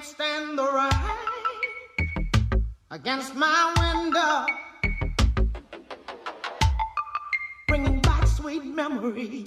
can't 0.00 0.16
stand 0.16 0.56
the 0.58 0.62
rain 0.62 0.90
against 2.90 3.34
my 3.34 3.74
window, 3.80 4.46
bringing 7.68 8.00
back 8.00 8.26
sweet 8.26 8.64
memories. 8.64 9.44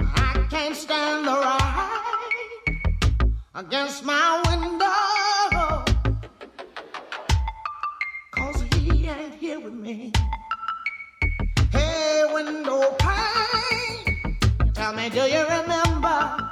I 0.00 0.46
can't 0.48 0.74
stand 0.74 1.26
the 1.26 1.34
rain 1.44 3.36
against 3.54 4.02
my 4.02 4.42
window, 4.48 5.84
cause 8.30 8.62
he 8.72 9.08
ain't 9.08 9.34
here 9.34 9.60
with 9.60 9.74
me. 9.74 10.10
Hey, 11.70 12.24
window 12.32 12.96
pane, 12.98 14.38
tell 14.72 14.94
me, 14.94 15.10
do 15.10 15.20
you 15.20 15.42
remember? 15.42 16.47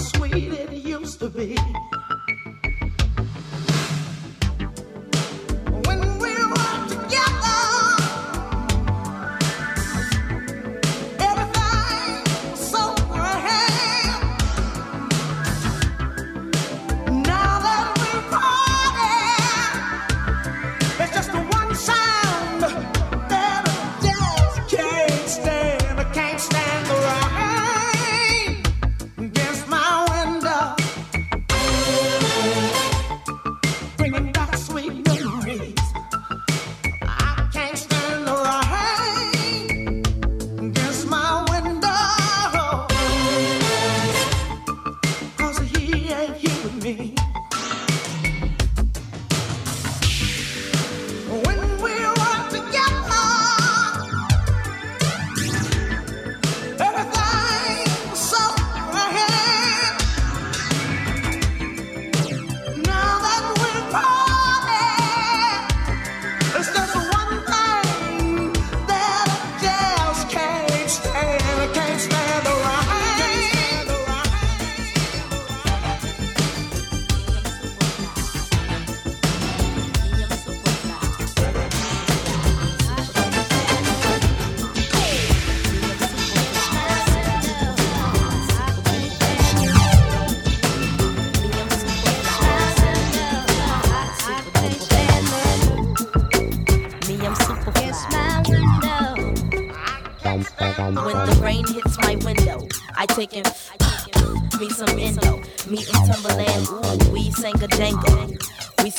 Sweet 0.00 0.52
it 0.52 0.72
used 0.72 1.18
to 1.20 1.28
be. 1.28 1.56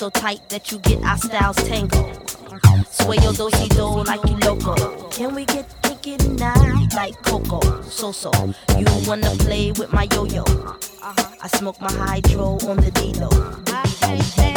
So 0.01 0.09
tight 0.09 0.41
that 0.49 0.71
you 0.71 0.79
get 0.79 0.99
our 1.03 1.15
styles 1.15 1.55
tangled. 1.57 2.27
Sway 2.89 3.17
your 3.17 3.33
do 3.33 3.51
do 3.51 4.01
like 4.01 4.27
you 4.27 4.35
loco. 4.37 4.73
Can 5.09 5.35
we 5.35 5.45
get 5.45 5.67
kinky 5.83 6.17
tonight 6.17 6.87
like 6.95 7.21
Coco? 7.21 7.61
So 7.83 8.11
so, 8.11 8.31
you 8.79 8.85
wanna 9.05 9.29
play 9.45 9.71
with 9.73 9.93
my 9.93 10.07
yo 10.11 10.25
yo? 10.25 10.43
I 11.03 11.47
smoke 11.53 11.79
my 11.79 11.93
hydro 11.93 12.57
on 12.67 12.77
the 12.77 12.89
D-Lo. 12.89 14.50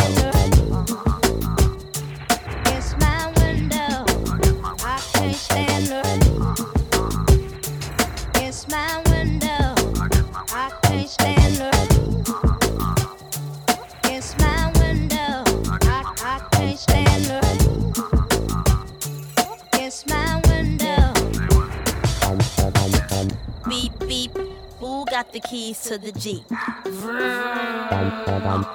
The 25.35 25.41
keys 25.41 25.81
to 25.83 25.99
the 25.99 26.13
Jeep? 26.13 26.45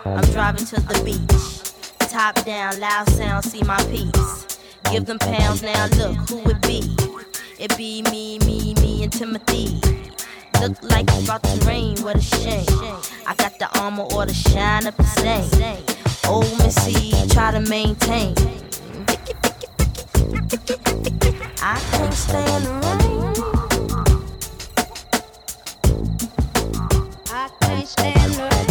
I'm 0.05 0.31
driving 0.33 0.65
to 0.65 0.75
the 0.75 1.01
beach. 1.05 2.09
Top 2.11 2.35
down, 2.43 2.77
loud 2.81 3.07
sound, 3.11 3.45
see 3.45 3.63
my 3.63 3.81
piece. 3.83 4.59
Give 4.91 5.05
them 5.05 5.19
pounds 5.19 5.63
now, 5.63 5.87
look 5.95 6.17
who 6.29 6.49
it 6.49 6.61
be. 6.61 6.93
It 7.57 7.77
be 7.77 8.01
me, 8.11 8.39
me, 8.39 8.73
me, 8.81 9.03
and 9.03 9.13
Timothy. 9.13 9.79
Look 10.59 10.83
like 10.83 11.05
it's 11.07 11.23
about 11.23 11.43
to 11.43 11.65
rain, 11.65 11.95
what 12.03 12.17
a 12.17 12.21
shame. 12.21 12.65
I 13.25 13.35
got 13.37 13.57
the 13.57 13.69
armor 13.79 14.03
or 14.13 14.25
the 14.25 14.33
shine 14.33 14.85
up 14.85 14.97
the 14.97 15.03
same. 15.03 15.49
Old 16.27 16.51
Missy, 16.57 17.13
try 17.29 17.51
to 17.51 17.61
maintain. 17.61 18.35
I 21.61 21.79
can't 21.91 22.13
stand 22.13 22.65
the 22.65 23.43
rain. 23.53 23.58
Stand 27.89 28.68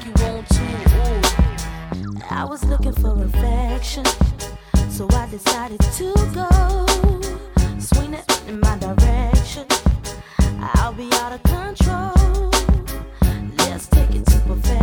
like 0.00 0.18
you 0.18 0.24
want 0.24 0.48
to. 0.48 0.60
Ooh. 2.08 2.20
I 2.30 2.44
was 2.44 2.64
looking 2.64 2.92
for 2.92 3.22
affection, 3.22 4.04
so 4.88 5.08
I 5.12 5.26
decided 5.30 5.80
to 5.80 6.14
go. 6.34 6.86
Swing 7.78 8.14
it 8.14 8.42
in 8.48 8.60
my 8.60 8.78
direction. 8.78 9.66
I'll 10.74 10.92
be 10.92 11.08
out 11.14 11.32
of 11.32 11.42
control. 11.42 12.50
Let's 13.58 13.86
take 13.88 14.14
it 14.14 14.26
to 14.26 14.38
perfection. 14.40 14.79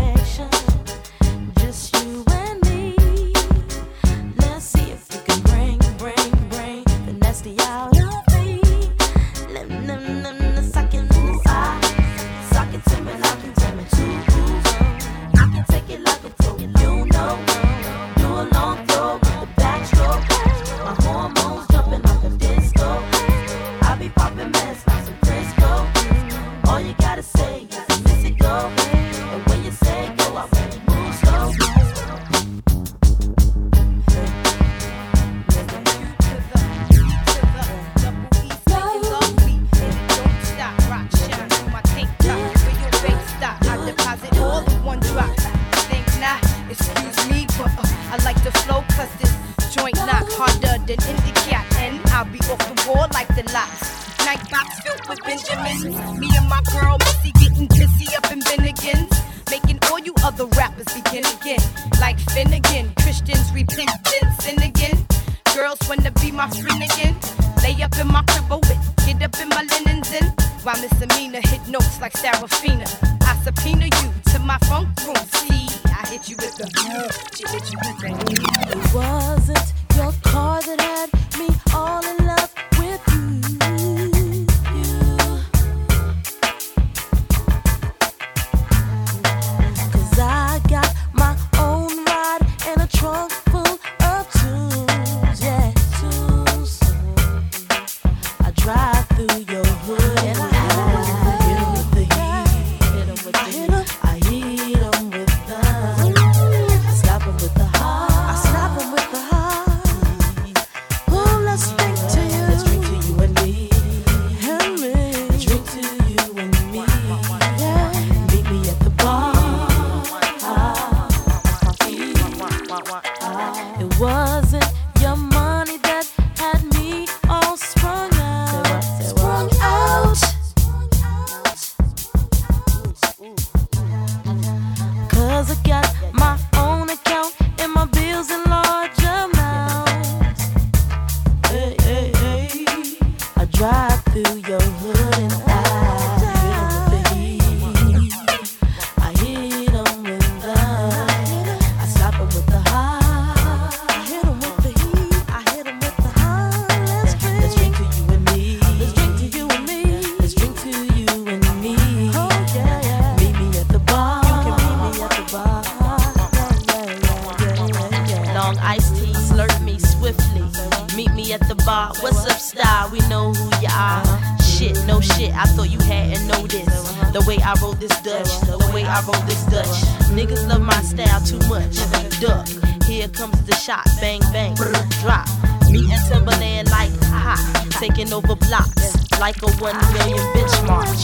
taking 187.88 188.12
over 188.12 188.36
blocks 188.36 189.20
like 189.20 189.42
a 189.44 189.52
one 189.62 189.78
million 189.94 190.18
bitch 190.34 190.68
march. 190.68 190.98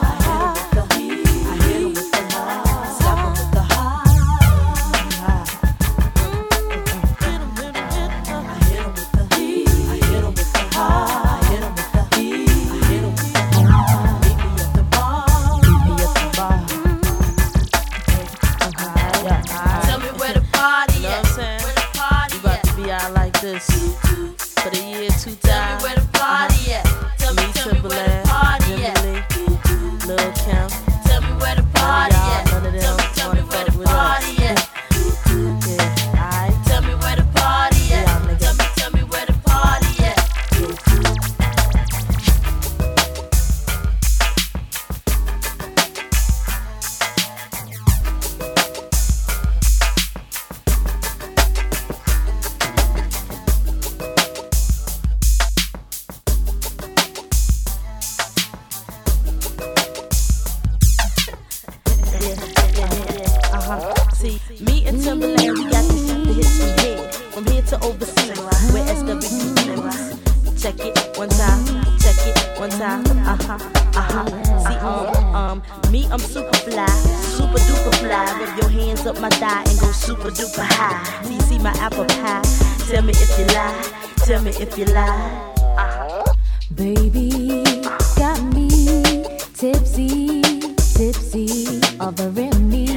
of 92.00 92.18
a 92.20 92.28
remedy. 92.30 92.93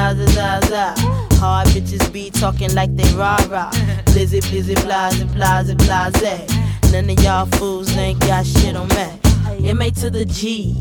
zaza 0.00 0.26
zaza. 0.26 0.94
Hard 1.40 1.68
bitches 1.68 2.10
be 2.12 2.30
talking 2.30 2.74
like 2.74 2.94
they 2.96 3.12
rah 3.14 3.36
rah. 3.50 3.70
Blizzy 4.06 4.40
blizzy 4.48 4.74
blase 4.84 5.24
blase 5.34 5.74
blase. 5.74 6.92
None 6.92 7.10
of 7.10 7.22
y'all 7.22 7.46
fools 7.46 7.94
ain't 7.96 8.18
got 8.20 8.46
shit 8.46 8.76
on 8.76 8.88
me. 8.88 9.72
MA 9.74 9.90
to 10.00 10.08
the 10.10 10.24
G, 10.24 10.74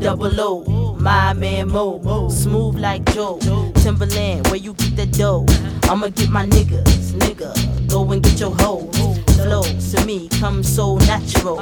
double 0.00 0.40
O, 0.40 0.96
my 0.98 1.34
man 1.34 1.68
Mo, 1.68 2.28
smooth 2.30 2.76
like 2.76 3.04
Joe. 3.12 3.38
Timbaland, 3.82 4.46
where 4.48 4.56
you 4.56 4.72
get 4.74 4.96
that 4.96 5.12
dough? 5.12 5.44
I'ma 5.90 6.08
get 6.08 6.30
my 6.30 6.46
niggas, 6.46 7.12
nigga. 7.20 7.52
Go 7.90 8.10
and 8.12 8.22
get 8.22 8.40
your 8.40 8.54
hoes 8.56 8.94
flow 9.34 9.62
to 9.62 10.04
me 10.06 10.28
come 10.40 10.62
so 10.62 10.96
natural. 10.98 11.60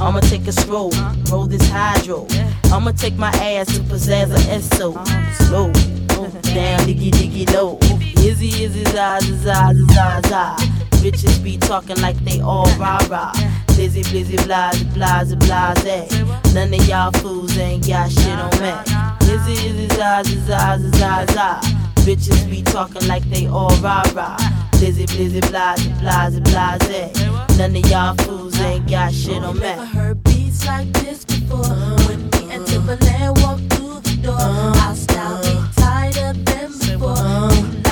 I'ma 0.00 0.20
take 0.20 0.46
a 0.46 0.52
stroll, 0.52 0.92
roll 1.30 1.46
this 1.46 1.68
hydro. 1.68 2.26
I'ma 2.72 2.92
take 2.92 3.16
my 3.16 3.30
ass 3.30 3.76
to 3.76 3.82
possess 3.82 4.30
a 4.30 4.62
SO. 4.62 4.92
Slow 5.44 5.72
down, 6.58 6.80
diggy 6.80 7.10
diggy 7.12 7.44
low. 7.54 7.78
Izzy 8.26 8.48
izzy 8.64 8.80
his 8.80 8.94
eyes, 8.96 9.24
his 9.24 9.46
eyes, 9.46 9.76
his 9.76 9.96
eyes, 9.96 10.32
eyes. 10.32 10.60
Bitches 11.02 11.42
be 11.44 11.56
talking 11.56 12.00
like 12.00 12.18
they 12.24 12.40
all 12.40 12.66
rah 12.76 12.98
rah. 13.08 13.32
Blizzy, 13.74 14.02
blizzy, 14.10 14.38
blase, 14.44 14.82
blase, 14.94 15.34
blase. 15.36 15.86
Eh. 15.86 16.06
None 16.54 16.74
of 16.74 16.88
y'all 16.88 17.12
fools 17.20 17.56
ain't 17.56 17.86
got 17.86 18.10
shit 18.10 18.38
on 18.46 18.50
me. 18.60 18.74
Izzy 19.32 19.52
izzy 19.68 19.86
his 19.86 19.98
eyes, 20.00 20.26
his 20.26 20.50
eyes, 20.50 20.82
his 20.82 21.00
eyes, 21.00 21.36
eyes. 21.36 21.64
Bitches 22.04 22.50
be 22.50 22.62
talking 22.62 23.06
like 23.06 23.22
they 23.30 23.46
all 23.46 23.74
rah 23.76 24.02
rah. 24.12 24.36
Blizzy, 24.72 25.06
blizzy, 25.06 25.40
blase, 25.50 25.86
blase, 26.00 26.40
blase. 26.40 26.90
Eh. 26.90 27.56
None 27.56 27.76
of 27.76 27.86
y'all 27.88 28.16
fools 28.24 28.58
ain't 28.60 28.90
got 28.90 29.12
shit 29.12 29.44
on 29.44 29.60
me. 29.60 29.68
I 29.68 29.84
heard 29.84 30.24
beats 30.24 30.66
like 30.66 30.92
this 30.94 31.24
before. 31.24 31.62
When 32.08 32.18
me 32.30 32.52
and 32.52 32.66
Timbaland 32.66 33.40
walked 33.44 33.72
through 33.74 33.87
door. 34.22 34.36
I'll 34.38 34.94
style 34.94 35.42
be 35.42 35.58
tighter 35.76 36.32
than 36.32 36.72
before. 36.78 37.87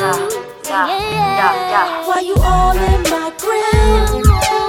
yeah, 0.00 0.16
yeah, 0.64 1.70
yeah. 1.72 2.06
Why 2.08 2.20
you 2.20 2.34
all 2.36 2.72
in 2.74 3.02
my 3.10 3.30
grill? 3.38 4.59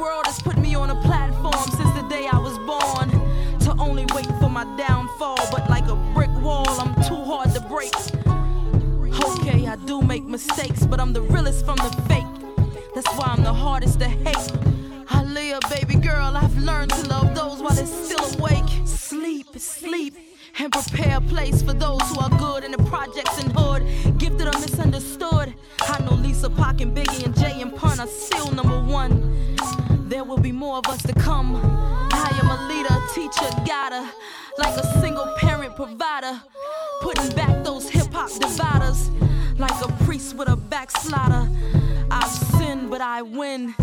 World 0.00 0.26
has 0.26 0.40
put 0.40 0.56
me 0.56 0.74
on 0.74 0.88
a 0.90 0.94
platform 1.02 1.68
since 1.76 1.92
the 2.00 2.06
day 2.08 2.26
I 2.26 2.38
was 2.38 2.58
born. 2.60 3.10
To 3.60 3.76
only 3.78 4.06
wait 4.14 4.26
for 4.40 4.48
my 4.48 4.64
downfall, 4.76 5.36
but 5.52 5.68
like 5.68 5.86
a 5.88 5.96
brick 6.14 6.30
wall, 6.40 6.68
I'm 6.80 6.94
too 7.04 7.22
hard 7.22 7.52
to 7.54 7.60
break. 7.60 7.92
Okay, 9.30 9.66
I 9.66 9.76
do 9.84 10.00
make 10.00 10.24
mistakes, 10.24 10.86
but 10.86 10.98
I'm 11.00 11.12
the 11.12 11.20
realest 11.20 11.66
from 11.66 11.76
the 11.76 11.90
fake. 12.08 12.32
That's 12.94 13.08
why 13.16 13.26
I'm 13.34 13.44
the 13.44 13.52
hardest 13.52 14.00
to 14.00 14.08
hate. 14.08 14.48
Aaliyah, 15.14 15.60
baby 15.68 15.96
girl, 15.96 16.34
I've 16.34 16.56
learned 16.56 16.92
to 16.92 17.08
love 17.08 17.34
those 17.34 17.60
while 17.62 17.74
they're 17.74 17.86
still 17.86 18.24
awake. 18.38 18.70
Sleep, 18.86 19.48
sleep, 19.58 20.14
and 20.58 20.72
prepare 20.72 21.18
a 21.18 21.20
place 21.20 21.60
for 21.62 21.74
those 21.74 22.02
who 22.10 22.20
are 22.20 22.30
good 22.38 22.64
in 22.64 22.72
the 22.72 22.82
projects 22.84 23.38
and 23.42 23.52
hood. 23.52 23.82
Gifted 24.18 24.46
or 24.46 24.58
misunderstood. 24.58 25.54
I 25.80 26.00
know 26.04 26.14
Lisa, 26.14 26.48
Pac, 26.48 26.80
and 26.80 26.96
Biggie, 26.96 27.24
and 27.24 27.36
Jay 27.38 27.60
and 27.60 27.74
Pun 27.76 28.00
are 28.00 28.06
still 28.06 28.50
number 28.52 28.80
one. 28.82 29.19
More 30.70 30.78
of 30.78 30.86
us 30.86 31.02
to 31.02 31.12
come. 31.14 31.56
I 32.12 32.30
am 32.40 32.48
a 32.48 32.68
leader, 32.68 32.94
teacher, 33.12 33.50
guider, 33.66 34.08
like 34.56 34.78
a 34.78 35.00
single 35.00 35.26
parent 35.38 35.74
provider. 35.74 36.40
Putting 37.00 37.28
back 37.30 37.64
those 37.64 37.90
hip 37.90 38.12
hop 38.12 38.30
dividers, 38.30 39.10
like 39.58 39.74
a 39.84 39.88
priest 40.04 40.36
with 40.36 40.48
a 40.48 40.54
backslider. 40.54 41.50
I've 42.08 42.30
sinned, 42.30 42.88
but 42.88 43.00
I 43.00 43.20
win. 43.22 43.74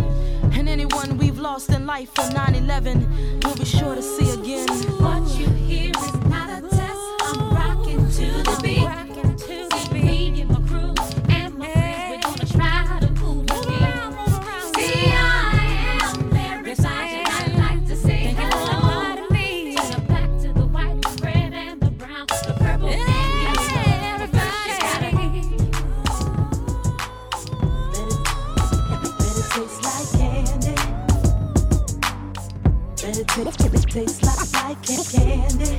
And 0.54 0.70
anyone 0.70 1.18
we've 1.18 1.38
lost 1.38 1.72
in 1.72 1.86
life 1.86 2.16
for 2.16 2.32
9 2.32 2.56
11, 2.56 3.40
we'll 3.44 3.58
be 3.58 3.66
sure 3.66 3.94
to 3.94 4.02
see 4.02 4.30
again. 4.30 4.70
What 5.02 5.28
you 5.38 5.50
hear 5.50 5.92
is 5.92 6.14
not 6.30 6.48
a 6.58 6.62
test. 6.70 7.00
I'm 7.22 7.54
rocking 7.54 8.10
to 8.12 8.26
the 8.50 8.60
beat. 8.64 9.07
Better 33.38 33.52
taste, 33.52 33.72
better 33.72 33.88
taste 33.88 34.24
like, 34.24 34.40
like 34.66 34.82
candy. 35.12 35.78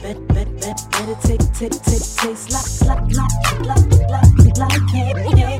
Bet, 0.00 0.18
bet, 0.28 0.48
bet, 0.60 0.78
better 0.92 1.16
take, 1.26 1.42
take, 1.54 1.82
take, 1.82 2.06
taste 2.14 2.52
like, 2.52 2.70
like, 2.86 3.02
like, 3.16 3.34
like, 3.66 4.58
like. 4.58 4.86
Candy. 4.92 5.58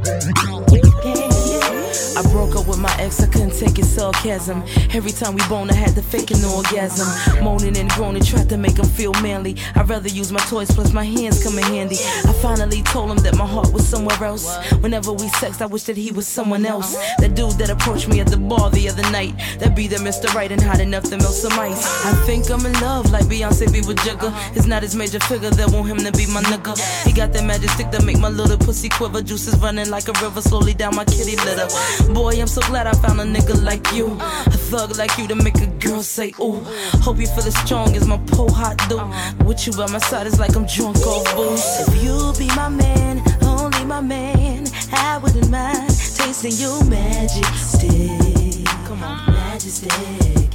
I 2.17 2.23
broke 2.31 2.48
up 2.57 2.67
with 2.67 2.79
my 2.79 2.95
ex, 2.99 3.21
I 3.23 3.27
couldn't 3.27 3.59
take 3.59 3.77
his 3.77 3.93
sarcasm. 3.93 4.63
Every 4.93 5.13
time 5.13 5.35
we 5.35 5.43
bone, 5.49 5.71
I 5.71 5.75
had 5.75 5.95
to 5.95 6.03
fake 6.03 6.31
an 6.31 6.45
orgasm. 6.45 7.09
Moaning 7.43 7.77
and 7.77 7.91
groaning, 7.91 8.23
tried 8.23 8.49
to 8.51 8.57
make 8.57 8.79
him 8.79 8.87
feel 8.87 9.13
manly. 9.15 9.57
I'd 9.75 9.89
rather 9.89 10.09
use 10.09 10.33
my 10.33 10.41
toys, 10.41 10.71
plus 10.71 10.93
my 10.93 11.05
hands 11.05 11.43
come 11.43 11.59
in 11.59 11.65
handy. 11.65 11.97
I 12.27 12.33
finally 12.41 12.83
told 12.83 13.11
him 13.11 13.19
that 13.19 13.37
my 13.37 13.47
heart 13.47 13.73
was 13.73 13.87
somewhere 13.87 14.23
else. 14.23 14.47
Whenever 14.81 15.13
we 15.13 15.29
sexed, 15.41 15.63
I 15.63 15.67
wish 15.67 15.85
that 15.85 15.97
he 15.97 16.13
was 16.13 16.27
someone 16.27 16.65
else. 16.67 16.97
That 17.19 17.35
dude 17.35 17.59
that 17.59 17.71
approached 17.71 18.09
me 18.09 18.21
at 18.21 18.29
the 18.29 18.37
bar 18.37 18.71
the 18.71 18.89
other 18.89 19.09
night, 19.11 19.35
that 19.59 19.75
be 19.75 19.87
the 19.87 19.97
Mr. 19.97 20.33
Right 20.35 20.51
and 20.51 20.63
hot 20.63 20.81
enough 20.81 21.05
to 21.05 21.17
melt 21.17 21.35
some 21.35 21.59
ice. 21.59 21.85
I 22.05 22.13
think 22.27 22.51
I'm 22.51 22.65
in 22.65 22.73
love, 22.81 23.11
like 23.11 23.25
Beyonce 23.27 23.73
be 23.73 23.81
with 23.81 23.99
Jigga. 23.99 24.33
It's 24.57 24.67
not 24.67 24.83
his 24.83 24.95
major 24.95 25.21
figure 25.21 25.51
that 25.51 25.71
want 25.71 25.89
him 25.89 25.99
to 25.99 26.13
be 26.13 26.27
my 26.27 26.43
nigga. 26.43 26.79
He 27.07 27.13
got 27.13 27.33
that 27.33 27.45
magic 27.45 27.71
stick 27.71 27.91
that 27.91 28.05
make 28.05 28.19
my 28.19 28.29
little 28.29 28.59
pussy 28.59 28.89
quiver. 28.89 29.23
Juices 29.23 29.57
running 29.59 29.91
like 29.91 30.09
a 30.09 30.13
river 30.23 30.41
slowly 30.41 30.75
down 30.75 30.95
my 30.97 31.05
kitty 31.05 31.37
litter. 31.37 31.69
Boy, 32.13 32.38
I'm 32.41 32.47
so 32.47 32.61
glad 32.63 32.87
I 32.87 32.93
found 32.93 33.21
a 33.21 33.25
nigga 33.25 33.63
like 33.65 33.93
you. 33.93 34.07
A 34.47 34.59
thug 34.71 34.97
like 34.97 35.19
you 35.19 35.27
to 35.27 35.35
make 35.35 35.61
a 35.61 35.67
girl 35.67 36.03
say, 36.03 36.33
ooh. 36.41 36.61
Hope 37.03 37.19
you 37.19 37.27
feel 37.27 37.45
as 37.45 37.57
strong 37.59 37.97
as 37.97 38.07
my 38.07 38.17
pole 38.29 38.51
hot 38.51 38.77
do. 38.89 38.99
With 39.45 39.67
you 39.67 39.73
by 39.73 39.91
my 39.91 39.99
side, 39.99 40.27
it's 40.27 40.39
like 40.39 40.55
I'm 40.55 40.67
drunk 40.67 40.99
off 41.07 41.35
booze. 41.35 41.89
If 41.89 42.03
you 42.03 42.33
be 42.39 42.47
my 42.55 42.69
man, 42.69 43.23
only 43.43 43.85
my 43.85 44.01
man, 44.01 44.67
I 44.93 45.19
wouldn't 45.19 45.51
mind 45.51 45.89
tasting 45.89 46.53
your 46.53 46.85
magic 46.85 47.45
stick. 47.57 48.67
Come 48.87 49.03
on, 49.03 49.33
magic 49.33 49.73
stick. 49.73 50.51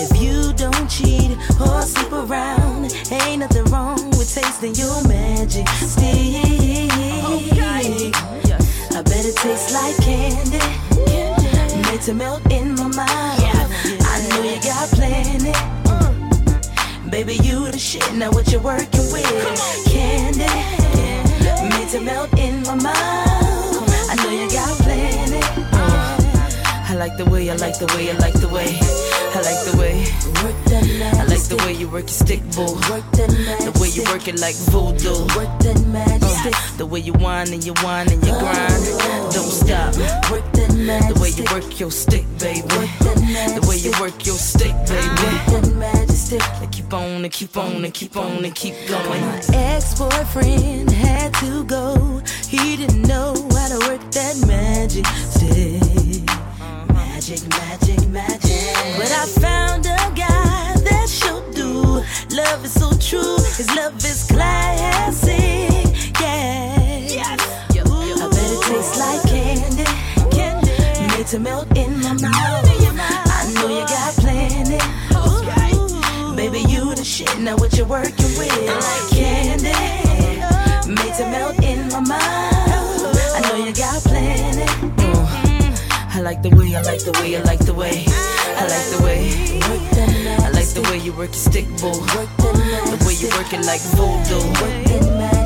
If 0.00 0.20
you 0.20 0.52
don't 0.54 0.88
cheat 0.88 1.36
or 1.60 1.82
sleep 1.82 2.12
around, 2.12 2.92
ain't 3.12 3.40
nothing 3.40 3.64
wrong 3.66 4.10
with 4.10 4.34
tasting 4.34 4.74
your 4.74 5.06
magic 5.06 5.68
stick. 5.68 6.44
I 7.66 8.43
bet 9.24 9.32
it 9.32 9.36
tastes 9.36 9.72
like 9.72 9.96
candy, 10.02 10.58
made 11.88 12.02
to 12.02 12.14
melt 12.14 12.42
in 12.50 12.74
my 12.74 12.88
mouth. 12.88 13.06
I 13.06 14.26
know 14.28 14.42
you 14.42 14.60
got 14.62 14.88
plenty. 14.90 15.52
Baby, 17.10 17.34
you 17.42 17.70
the 17.70 17.78
shit. 17.78 18.12
Now 18.14 18.30
what 18.30 18.50
you 18.52 18.58
working 18.58 19.12
with? 19.12 19.86
Candy, 19.86 20.44
made 21.70 21.88
to 21.90 22.00
melt 22.00 22.38
in 22.38 22.62
my 22.62 22.74
mouth. 22.74 24.10
I 24.10 24.14
know 24.16 24.30
you 24.30 24.50
got 24.50 24.76
plenty. 24.78 25.40
I 26.86 26.94
like 26.96 27.16
the 27.16 27.24
way, 27.24 27.50
I 27.50 27.56
like 27.56 27.78
the 27.78 27.86
way, 27.96 28.10
I 28.10 28.16
like 28.18 28.34
the 28.34 28.48
way. 28.48 29.13
I 29.34 29.40
like 29.40 29.64
the 29.66 29.76
way. 29.76 30.06
I 31.18 31.24
like 31.24 31.42
the 31.48 31.56
way 31.66 31.72
you 31.72 31.88
work 31.88 32.02
your 32.02 32.08
stick, 32.08 32.40
boo. 32.54 32.66
The 32.70 33.76
way 33.80 33.88
you 33.88 34.04
work 34.04 34.28
it 34.28 34.38
like 34.38 34.54
voodoo. 34.70 35.26
Magic. 35.90 36.54
The 36.76 36.86
way 36.86 37.00
you 37.00 37.14
whine 37.14 37.52
and 37.52 37.64
you 37.64 37.74
whine 37.82 38.12
and 38.12 38.24
you 38.24 38.32
grind. 38.38 38.84
Don't 39.34 39.50
stop. 39.50 39.92
The 39.94 41.18
way 41.20 41.30
you 41.30 41.44
work 41.50 41.80
your 41.80 41.90
stick, 41.90 42.24
baby. 42.38 42.62
The 42.62 43.66
way 43.68 43.76
you 43.78 43.90
work 44.00 44.24
your 44.24 44.36
stick, 44.38 44.74
baby. 44.86 45.34
And 46.62 46.70
keep 46.70 46.92
on 46.94 47.24
and 47.24 47.32
keep 47.32 47.56
on 47.56 47.84
and 47.84 47.92
keep 47.92 48.16
on 48.16 48.44
and 48.44 48.54
keep 48.54 48.74
going. 48.86 49.22
Ex-boyfriend 49.52 50.93
the 87.04 87.12
way, 87.20 87.36
I 87.36 87.42
like 87.42 87.58
the 87.60 87.74
way, 87.74 88.04
I 88.56 88.66
like 88.66 88.88
the 88.96 89.04
way. 89.04 89.60
I 90.40 90.50
like 90.50 90.68
the 90.72 90.82
way. 90.90 90.98
You 90.98 91.12
work 91.12 91.30
your 91.30 91.34
stick, 91.34 91.66
boo. 91.80 91.92
The 91.92 93.04
way 93.04 93.14
you 93.20 93.28
work 93.36 93.52
it 93.52 93.64
like 93.66 93.80
voodoo. 93.92 94.40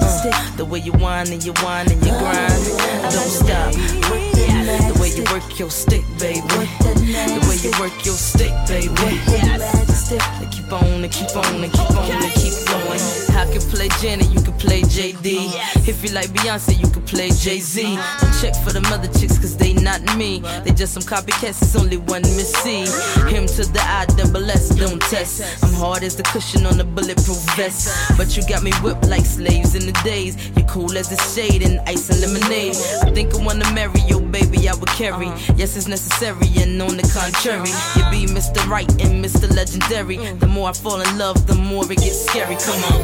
Stick. 0.07 0.57
The 0.57 0.65
way 0.65 0.79
you 0.79 0.93
whine 0.93 1.33
and 1.33 1.45
you 1.45 1.53
whine 1.55 1.91
and 1.91 2.05
you 2.05 2.13
grind. 2.13 2.65
Don't 3.11 3.31
stop. 3.31 3.73
The 3.73 4.97
way 5.01 5.11
you 5.11 5.25
work 5.33 5.59
your 5.59 5.71
stick, 5.71 6.05
baby. 6.19 6.41
The 6.47 7.43
way 7.49 7.57
you 7.59 7.73
work 7.81 8.05
your 8.05 8.15
stick, 8.15 8.53
baby. 8.69 9.98
That. 10.09 10.41
And 10.41 10.51
keep 10.51 10.73
on 10.73 11.05
and 11.05 11.13
keep 11.13 11.37
on 11.37 11.63
and 11.63 11.71
keep 11.71 11.91
on 11.91 12.11
and 12.11 12.33
keep 12.33 12.57
going. 12.65 13.01
I 13.37 13.45
can 13.53 13.61
play 13.69 13.89
Janet, 14.01 14.31
you 14.31 14.41
can 14.41 14.55
play 14.55 14.81
JD. 14.81 15.53
If 15.87 16.03
you 16.03 16.11
like 16.15 16.31
Beyonce, 16.31 16.81
you 16.81 16.89
can 16.89 17.03
play 17.03 17.29
Jay 17.29 17.61
Z. 17.61 17.83
Don't 17.83 18.41
check 18.41 18.57
for 18.65 18.73
them 18.73 18.87
other 18.87 19.07
chicks, 19.19 19.39
cause 19.39 19.55
they 19.57 19.75
not 19.75 20.01
me. 20.17 20.41
They 20.65 20.71
just 20.71 20.95
some 20.95 21.03
copycats, 21.03 21.61
it's 21.61 21.77
only 21.77 21.99
one 21.99 22.23
Miss 22.23 22.53
C. 22.65 22.87
Him 23.29 23.47
to 23.47 23.65
the 23.69 23.81
I, 23.85 24.07
double 24.17 24.51
S, 24.51 24.71
don't 24.71 25.01
test. 25.03 25.63
I'm 25.63 25.75
hard 25.75 26.03
as 26.03 26.17
the 26.17 26.23
cushion 26.23 26.65
on 26.65 26.79
the 26.79 26.85
bulletproof 26.85 27.45
vest. 27.55 28.17
But 28.17 28.35
you 28.35 28.43
got 28.49 28.63
me 28.63 28.73
whipped 28.83 29.07
like 29.07 29.27
slaves 29.27 29.75
in 29.75 29.85
the 29.85 30.01
days. 30.05 30.37
You're 30.57 30.67
cool 30.67 30.97
as 30.97 31.11
the 31.11 31.21
shade 31.23 31.61
in 31.61 31.81
ice 31.87 32.09
and 32.09 32.21
lemonade. 32.23 32.77
I 33.05 33.13
think 33.13 33.35
I 33.35 33.45
wanna 33.45 33.71
marry 33.75 34.01
you, 34.09 34.21
baby, 34.21 34.69
I 34.69 34.75
would 34.75 34.89
carry. 34.89 35.29
Yes, 35.55 35.77
it's 35.77 35.87
necessary, 35.87 36.49
and 36.57 36.81
on 36.81 36.97
the 36.97 37.07
contrary, 37.13 37.71
you 37.95 38.03
be 38.11 38.33
Mr. 38.33 38.67
Right 38.69 38.91
and 39.03 39.23
Mr. 39.23 39.55
Legendary. 39.55 39.98
The 39.99 40.47
more 40.47 40.69
I 40.69 40.73
fall 40.73 41.01
in 41.01 41.19
love, 41.19 41.49
the 41.49 41.57
more 41.57 41.83
it 41.91 41.99
gets 41.99 42.25
scary. 42.31 42.55
Come 42.63 42.79
on. 42.87 43.03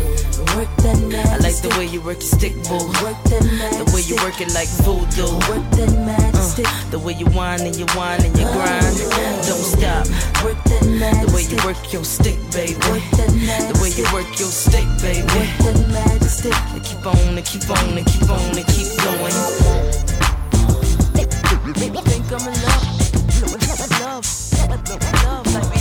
Work 0.55 0.71
that 0.87 0.95
I 1.27 1.43
like 1.43 1.59
the 1.59 1.75
way 1.75 1.87
you 1.91 2.01
work 2.01 2.23
your 2.23 2.31
stick, 2.39 2.55
boo. 2.71 2.79
Work 3.03 3.19
that 3.35 3.43
The 3.43 3.91
way 3.91 4.07
you 4.07 4.15
work 4.23 4.39
it 4.39 4.55
like 4.55 4.71
voodoo. 4.87 5.27
Work 5.51 5.67
that 5.75 6.39
stick. 6.39 6.71
The 6.95 6.99
way 7.03 7.15
you 7.19 7.27
whine 7.35 7.67
and 7.67 7.75
you 7.75 7.87
whine 7.99 8.23
and 8.23 8.31
you 8.39 8.47
grind. 8.47 8.95
Don't 9.43 9.67
stop. 9.67 10.07
Work 10.47 10.63
that 10.71 10.87
The 11.27 11.35
way 11.35 11.43
you 11.51 11.59
work 11.67 11.83
your 11.93 12.07
stick, 12.07 12.39
baby. 12.55 12.79
Work 12.87 13.03
that 13.19 13.35
The 13.35 13.75
way 13.83 13.91
you 13.91 14.07
work 14.15 14.31
your 14.39 14.55
stick, 14.55 14.87
baby. 15.03 15.27
Work 15.35 15.51
that 15.99 16.23
stick. 16.31 16.55
And 16.79 16.85
keep 16.87 17.03
on 17.03 17.35
and 17.35 17.43
keep 17.43 17.67
on 17.75 17.99
and 17.99 18.07
keep 18.07 18.31
on 18.31 18.55
and 18.55 18.67
keep 18.71 18.87
going. 19.03 19.35
I 21.75 22.01
think 22.07 22.31
I'm 22.31 22.47
in 22.47 22.55
love? 22.63 22.95
Love 23.99 24.45
like 24.71 24.85
Beyonce 24.87 25.73
be 25.73 25.74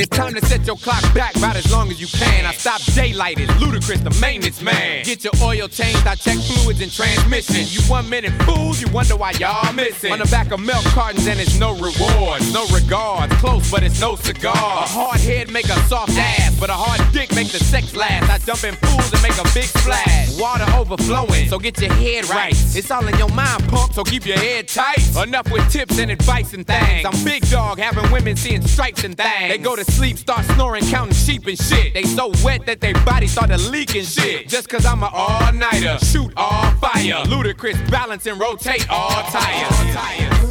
It's 0.00 0.08
time 0.16 0.32
to 0.32 0.40
set 0.46 0.66
your 0.66 0.76
clock 0.76 1.02
back 1.12 1.36
about 1.36 1.56
as 1.56 1.70
long 1.70 1.90
as 1.90 2.00
you 2.00 2.06
can. 2.06 2.46
I 2.46 2.54
stop 2.54 2.80
daylight, 2.94 3.38
it's 3.38 3.52
Ludacris, 3.60 4.02
the 4.02 4.18
maintenance 4.18 4.62
man. 4.62 5.04
Get 5.04 5.24
your 5.24 5.34
oil 5.42 5.68
changed, 5.68 6.06
I 6.06 6.14
check 6.14 6.38
fluids 6.38 6.80
and 6.80 6.90
transmission. 6.90 7.66
You 7.68 7.82
one 7.82 8.08
minute 8.08 8.32
fools, 8.44 8.80
you 8.80 8.88
wonder 8.88 9.14
why 9.14 9.32
y'all 9.32 9.70
missing. 9.74 10.10
On 10.10 10.18
the 10.18 10.24
back 10.24 10.52
of 10.52 10.60
milk 10.60 10.82
cartons 10.96 11.26
and 11.26 11.38
it's 11.38 11.58
no 11.58 11.72
rewards, 11.74 12.50
no 12.50 12.64
regards. 12.68 13.34
Close, 13.34 13.70
but 13.70 13.82
it's 13.82 14.00
no 14.00 14.16
cigar. 14.16 14.54
A 14.54 14.88
hard 14.88 15.20
head 15.20 15.50
make 15.50 15.66
a 15.66 15.78
soft 15.84 16.16
ass, 16.16 16.58
but 16.58 16.70
a 16.70 16.72
hard 16.72 17.00
dick 17.12 17.34
make 17.34 17.48
the 17.48 17.58
sex 17.58 17.94
last. 17.94 18.30
I 18.30 18.38
jump 18.38 18.64
in 18.64 18.76
pools 18.80 19.12
and 19.12 19.20
make 19.20 19.36
a 19.36 19.44
big 19.52 19.68
splash. 19.68 20.40
Water 20.40 20.64
overflowing, 20.78 21.46
so 21.50 21.58
get 21.58 21.78
your 21.78 21.92
head 21.92 22.26
right. 22.30 22.54
It's 22.74 22.90
all 22.90 23.06
in 23.06 23.18
your 23.18 23.28
mind, 23.34 23.68
pump, 23.68 23.92
so 23.92 24.02
keep 24.04 24.24
your 24.24 24.38
head 24.38 24.66
tight. 24.66 25.04
Enough 25.22 25.52
with 25.52 25.70
tips 25.70 25.98
and 25.98 26.10
advice 26.10 26.54
and 26.54 26.66
things. 26.66 27.04
I'm 27.04 27.22
big 27.22 27.46
dog, 27.50 27.78
having 27.78 28.10
women 28.10 28.34
seeing 28.34 28.66
stripes 28.66 29.04
and 29.04 29.14
things. 29.14 29.48
They 29.50 29.58
go 29.58 29.76
to 29.76 29.89
sleep, 29.90 30.18
start 30.18 30.44
snoring, 30.46 30.84
counting 30.84 31.14
sheep 31.14 31.46
and 31.46 31.58
shit. 31.58 31.94
They 31.94 32.04
so 32.04 32.32
wet 32.44 32.66
that 32.66 32.80
their 32.80 32.94
body 33.04 33.26
started 33.26 33.60
leaking 33.70 34.04
shit. 34.04 34.48
Just 34.48 34.68
cause 34.68 34.86
I'm 34.86 35.02
an 35.02 35.10
all-nighter, 35.12 35.98
shoot 36.04 36.32
all 36.36 36.70
fire. 36.76 37.24
Ludacris 37.26 37.90
balance 37.90 38.26
and 38.26 38.40
rotate 38.40 38.88
all 38.90 39.22
tires. 39.30 40.40
You 40.42 40.49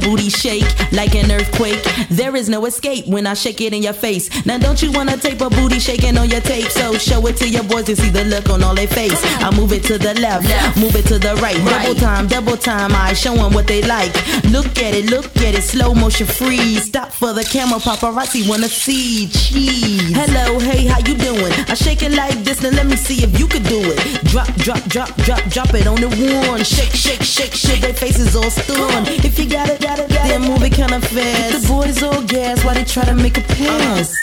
shake. 0.00 0.18
See 0.18 0.28
how 0.28 0.28
the 0.28 0.28
booty 0.28 0.28
shake 0.28 0.92
like 0.92 1.14
an 1.14 1.30
earthquake. 1.30 1.82
There 2.10 2.36
is 2.36 2.48
no 2.48 2.64
escape 2.66 3.06
when 3.06 3.26
I 3.26 3.34
shake 3.34 3.60
it 3.60 3.72
in 3.72 3.82
your 3.82 3.92
face. 3.92 4.28
Now 4.46 4.58
don't 4.58 4.80
you 4.82 4.92
wanna 4.92 5.16
tape 5.16 5.40
a 5.40 5.50
booty 5.50 5.78
shaking 5.78 6.18
on 6.18 6.28
your 6.28 6.40
tape? 6.40 6.70
So 6.70 6.94
show 6.98 7.26
it 7.26 7.36
to 7.38 7.48
your 7.48 7.64
boys 7.64 7.84
to 7.86 7.96
see 7.96 8.10
the 8.10 8.24
look 8.24 8.48
on 8.50 8.62
all 8.62 8.74
their 8.74 8.86
face. 8.88 9.20
I 9.42 9.50
move 9.56 9.72
it 9.72 9.84
to 9.84 9.98
the 9.98 10.14
left, 10.20 10.46
move 10.76 10.94
it 10.96 11.06
to 11.06 11.18
the 11.18 11.34
right. 11.36 11.56
Double 11.64 11.94
time, 11.94 12.26
double 12.28 12.56
time. 12.56 12.92
I 12.94 13.14
show 13.14 13.34
'em 13.34 13.52
what 13.52 13.66
they 13.66 13.82
like. 13.82 14.12
Look 14.50 14.78
at 14.78 14.94
it, 14.94 15.10
look 15.10 15.26
at 15.38 15.54
it, 15.54 15.62
slow 15.62 15.94
motion 15.94 16.26
freeze. 16.26 16.84
Stop 16.84 17.12
for 17.12 17.32
the 17.32 17.44
camera, 17.44 17.80
paparazzi 17.80 18.48
wanna 18.48 18.68
see. 18.68 19.28
Cheese. 19.28 20.14
Hello, 20.14 20.58
hey, 20.58 20.86
how 20.86 20.98
you 20.98 21.14
doing? 21.14 21.27
I 21.70 21.74
shake 21.74 22.02
it 22.02 22.12
like 22.12 22.34
this, 22.44 22.62
now 22.62 22.70
let 22.70 22.86
me 22.86 22.96
see 22.96 23.22
if 23.22 23.38
you 23.38 23.46
could 23.46 23.64
do 23.64 23.78
it. 23.82 23.98
Drop, 24.24 24.48
drop, 24.56 24.82
drop, 24.84 25.14
drop, 25.16 25.42
drop 25.50 25.74
it 25.74 25.86
on 25.86 26.00
the 26.00 26.08
one. 26.48 26.64
Shake, 26.64 26.92
shake, 26.92 27.22
shake, 27.22 27.52
shake. 27.52 27.82
Their 27.82 27.92
faces 27.92 28.34
all 28.34 28.50
stunned. 28.50 29.08
If 29.08 29.38
you 29.38 29.48
got 29.48 29.68
it, 29.68 29.80
got 29.80 29.98
it, 29.98 30.08
got 30.08 30.24
it, 30.26 30.28
then 30.28 30.42
move 30.42 30.62
it 30.62 30.72
kinda 30.72 30.98
fast. 31.00 31.62
The 31.62 31.68
boys 31.68 32.02
all 32.02 32.22
gas 32.22 32.64
why 32.64 32.72
they 32.74 32.84
try 32.84 33.04
to 33.04 33.14
make 33.14 33.36
a 33.36 33.42
pass. 33.42 34.14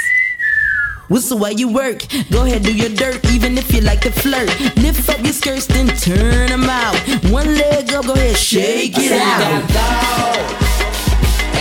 Whistle 1.07 1.37
while 1.37 1.51
you 1.51 1.71
work. 1.71 2.01
Go 2.31 2.45
ahead, 2.45 2.63
do 2.63 2.73
your 2.73 2.89
dirt, 2.89 3.23
even 3.29 3.59
if 3.59 3.71
you 3.71 3.81
like 3.81 4.01
to 4.01 4.11
flirt. 4.11 4.49
Lift 4.77 5.07
up 5.07 5.19
your 5.23 5.33
skirts, 5.33 5.67
then 5.67 5.87
turn 5.97 6.49
them 6.49 6.63
out. 6.67 6.95
One 7.29 7.53
leg 7.55 7.93
up, 7.93 8.05
go 8.07 8.13
ahead, 8.13 8.37
shake 8.37 8.97
it 8.97 9.03
You 9.11 9.13
out. 9.13 9.69
got 9.69 10.65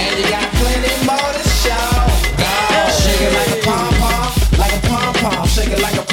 and 0.00 0.18
you 0.18 0.30
got 0.30 0.48
plenty 0.54 1.06
more 1.06 1.33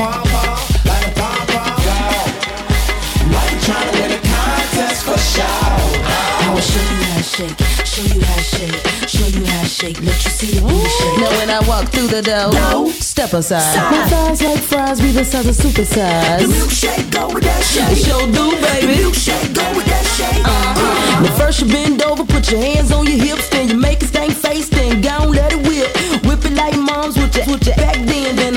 pom 0.01 0.23
pom, 0.33 0.57
like 0.89 1.05
a 1.07 1.11
pom 1.19 1.45
pom. 1.53 1.77
Go, 1.85 1.99
like 3.35 3.57
trying 3.65 3.85
to 3.85 4.01
win 4.01 4.11
a 4.17 4.19
contest 4.33 5.05
for 5.05 5.17
show. 5.33 5.69
I'ma 6.41 6.59
show 6.59 6.81
you 6.89 6.97
how 7.05 7.17
to 7.17 7.23
shake, 7.23 7.57
show 7.85 8.05
you 8.13 8.21
how 8.25 8.35
to 8.35 8.43
shake, 8.43 8.79
show 9.07 9.27
you 9.27 9.45
how 9.45 9.61
to 9.61 9.69
shake, 9.69 10.01
let 10.01 10.17
you 10.25 10.31
see 10.31 10.51
the 10.57 10.61
booty 10.61 10.89
shake. 10.97 11.17
Now 11.21 11.31
when 11.37 11.49
I 11.49 11.59
walk 11.67 11.85
through 11.93 12.07
the 12.07 12.21
door, 12.23 12.89
step 12.93 13.33
aside. 13.33 13.75
My 13.91 14.07
thighs 14.09 14.41
like 14.41 14.59
fries, 14.59 14.99
be 15.01 15.11
the 15.11 15.23
size 15.23 15.47
of 15.47 15.55
super 15.55 15.85
size. 15.85 16.49
milkshake 16.49 17.11
go 17.11 17.27
with 17.33 17.43
that 17.43 17.63
shake. 17.63 17.91
It 17.93 18.01
sure 18.05 18.25
do, 18.37 18.45
baby. 18.65 19.03
Milkshake 19.03 19.53
go 19.53 19.65
with 19.77 19.85
that 19.85 20.05
shake. 20.17 20.45
Uh-huh. 20.45 21.21
But 21.21 21.33
first 21.37 21.61
you 21.61 21.67
bend 21.67 22.01
over, 22.01 22.25
put 22.25 22.49
your 22.51 22.61
hands 22.61 22.91
on 22.91 23.05
your 23.05 23.17
hips, 23.17 23.49
then 23.49 23.69
you 23.69 23.77
make 23.77 24.01
a 24.01 24.07
stank 24.07 24.33
face, 24.33 24.67
then 24.69 25.01
go 25.01 25.13
and 25.21 25.31
let 25.31 25.53
it 25.53 25.61
whip. 25.67 25.89
Whip 26.25 26.43
it 26.45 26.55
like 26.55 26.75
moms 26.77 27.15
with 27.17 27.35
your, 27.35 27.45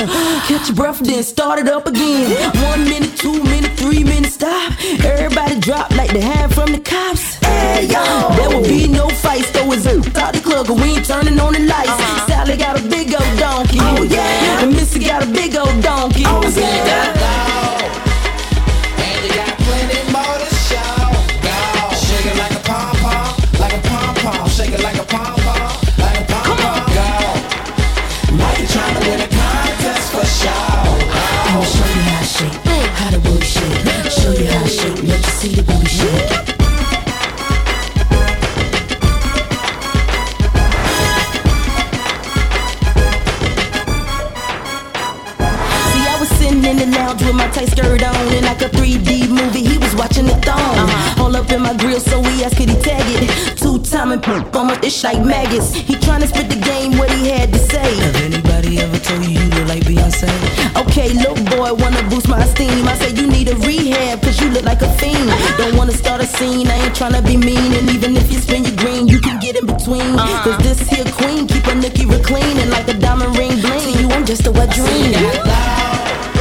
catch 0.07 0.69
your 0.69 0.77
breath, 0.77 0.99
then 1.01 1.23
start 1.23 1.59
it 1.59 1.69
up 1.69 1.87
again. 1.87 2.31
One 2.64 2.85
minute, 2.85 3.17
two 3.17 3.43
minute, 3.45 3.73
three 3.77 4.05
minutes, 4.05 4.35
stop. 4.35 4.73
Everybody 5.05 5.61
drop 5.61 5.90
like 5.97 6.11
they 6.12 6.21
hide 6.21 6.55
from 6.55 6.73
the 6.73 6.81
cops. 6.81 7.35
Hey, 7.45 7.87
yo. 7.87 8.03
There 8.37 8.51
will 8.51 8.62
be 8.67 8.88
no 8.88 9.09
fights, 9.09 9.51
though 9.53 9.73
it's 9.73 9.87
a 9.87 9.97
out 10.21 10.33
the 10.35 10.40
club, 10.40 10.67
'cause 10.67 10.81
we 10.81 10.97
ain't 10.97 11.07
turning 11.07 11.38
on 11.40 11.53
the 11.53 11.61
lights. 11.61 11.88
Uh-huh. 11.88 12.27
Sally 12.27 12.57
got 12.57 12.79
a 12.79 12.83
big 12.83 13.14
old 13.14 13.38
donkey. 13.38 13.79
Oh, 13.81 14.03
yeah. 14.03 14.62
And 14.62 14.73
Missy 14.73 15.01
got 15.01 15.23
a 15.23 15.27
big 15.27 15.57
old 15.57 15.83
donkey. 15.83 16.25
Oh, 16.27 16.43
And 16.43 17.54
let 35.44 35.68
you 35.68 35.74
with 47.25 47.35
my 47.35 47.49
tight 47.49 47.69
skirt 47.71 48.03
on. 48.03 48.15
And 48.37 48.45
like 48.47 48.63
a 48.63 48.69
3D 48.69 49.29
movie, 49.29 49.65
he 49.65 49.79
was 49.79 49.95
watching 49.95 50.27
the 50.27 50.37
thong. 50.45 50.61
Uh-huh. 50.61 51.23
All 51.25 51.37
up 51.37 51.51
in 51.51 51.63
my 51.63 51.75
grill, 51.75 52.01
so 52.01 52.21
we 52.21 52.45
asked 52.45 52.57
could 52.57 52.69
he 52.69 52.77
tag 52.81 53.05
it. 53.09 53.59
Two 53.59 53.79
time 53.81 54.13
and 54.13 54.23
pump 54.23 54.55
on 54.59 54.69
my 54.69 54.79
ish 54.83 55.03
like 55.05 55.25
maggots. 55.25 55.75
He 55.75 55.95
tryna 55.97 56.29
spit 56.29 56.49
the 56.49 56.61
game, 56.61 56.97
what 56.99 57.11
he 57.11 57.29
had 57.29 57.53
to 57.53 57.59
say. 57.59 57.95
Have 58.05 58.17
anybody 58.17 58.81
ever 58.81 58.99
told 58.99 59.25
you 59.25 59.41
you 59.41 59.49
look 59.57 59.69
like 59.69 59.83
Beyonce? 59.85 60.31
Okay, 60.83 61.13
little 61.13 61.41
boy, 61.57 61.73
wanna 61.75 62.03
boost 62.09 62.29
my 62.29 62.43
esteem. 62.43 62.87
I 62.87 62.95
say 62.99 63.13
you 63.15 63.27
need 63.27 63.49
a 63.49 63.57
rehab, 63.57 64.23
cause 64.23 64.41
you 64.41 64.51
look 64.51 64.65
like 64.65 64.83
a 64.83 64.91
fiend. 64.99 65.31
Uh-huh. 65.31 65.57
Don't 65.59 65.77
wanna 65.77 65.93
start 65.93 66.21
a 66.21 66.27
scene, 66.27 66.69
I 66.69 66.77
ain't 66.85 66.95
tryna 66.95 67.25
be 67.27 67.37
mean. 67.37 67.73
And 67.75 67.89
even 67.91 68.17
if 68.17 68.31
you 68.31 68.39
spin 68.39 68.65
your 68.65 68.77
green, 68.77 69.09
you 69.09 69.21
can 69.21 69.41
get 69.41 69.57
in 69.57 69.67
between. 69.67 70.15
Uh-huh. 70.19 70.45
Cause 70.45 70.59
this 70.65 70.81
here 70.89 71.05
queen 71.19 71.47
keep 71.47 71.67
a 71.67 71.75
nookie 71.75 72.07
real. 72.07 72.25
And 72.35 72.71
like 72.71 72.89
a 72.89 72.95
diamond 72.95 73.37
ring 73.37 73.61
bling, 73.61 73.95
to 73.95 74.03
you 74.03 74.09
I'm 74.11 74.25
just 74.25 74.47
a 74.47 74.53
wet 74.53 74.71
dream. 74.71 76.34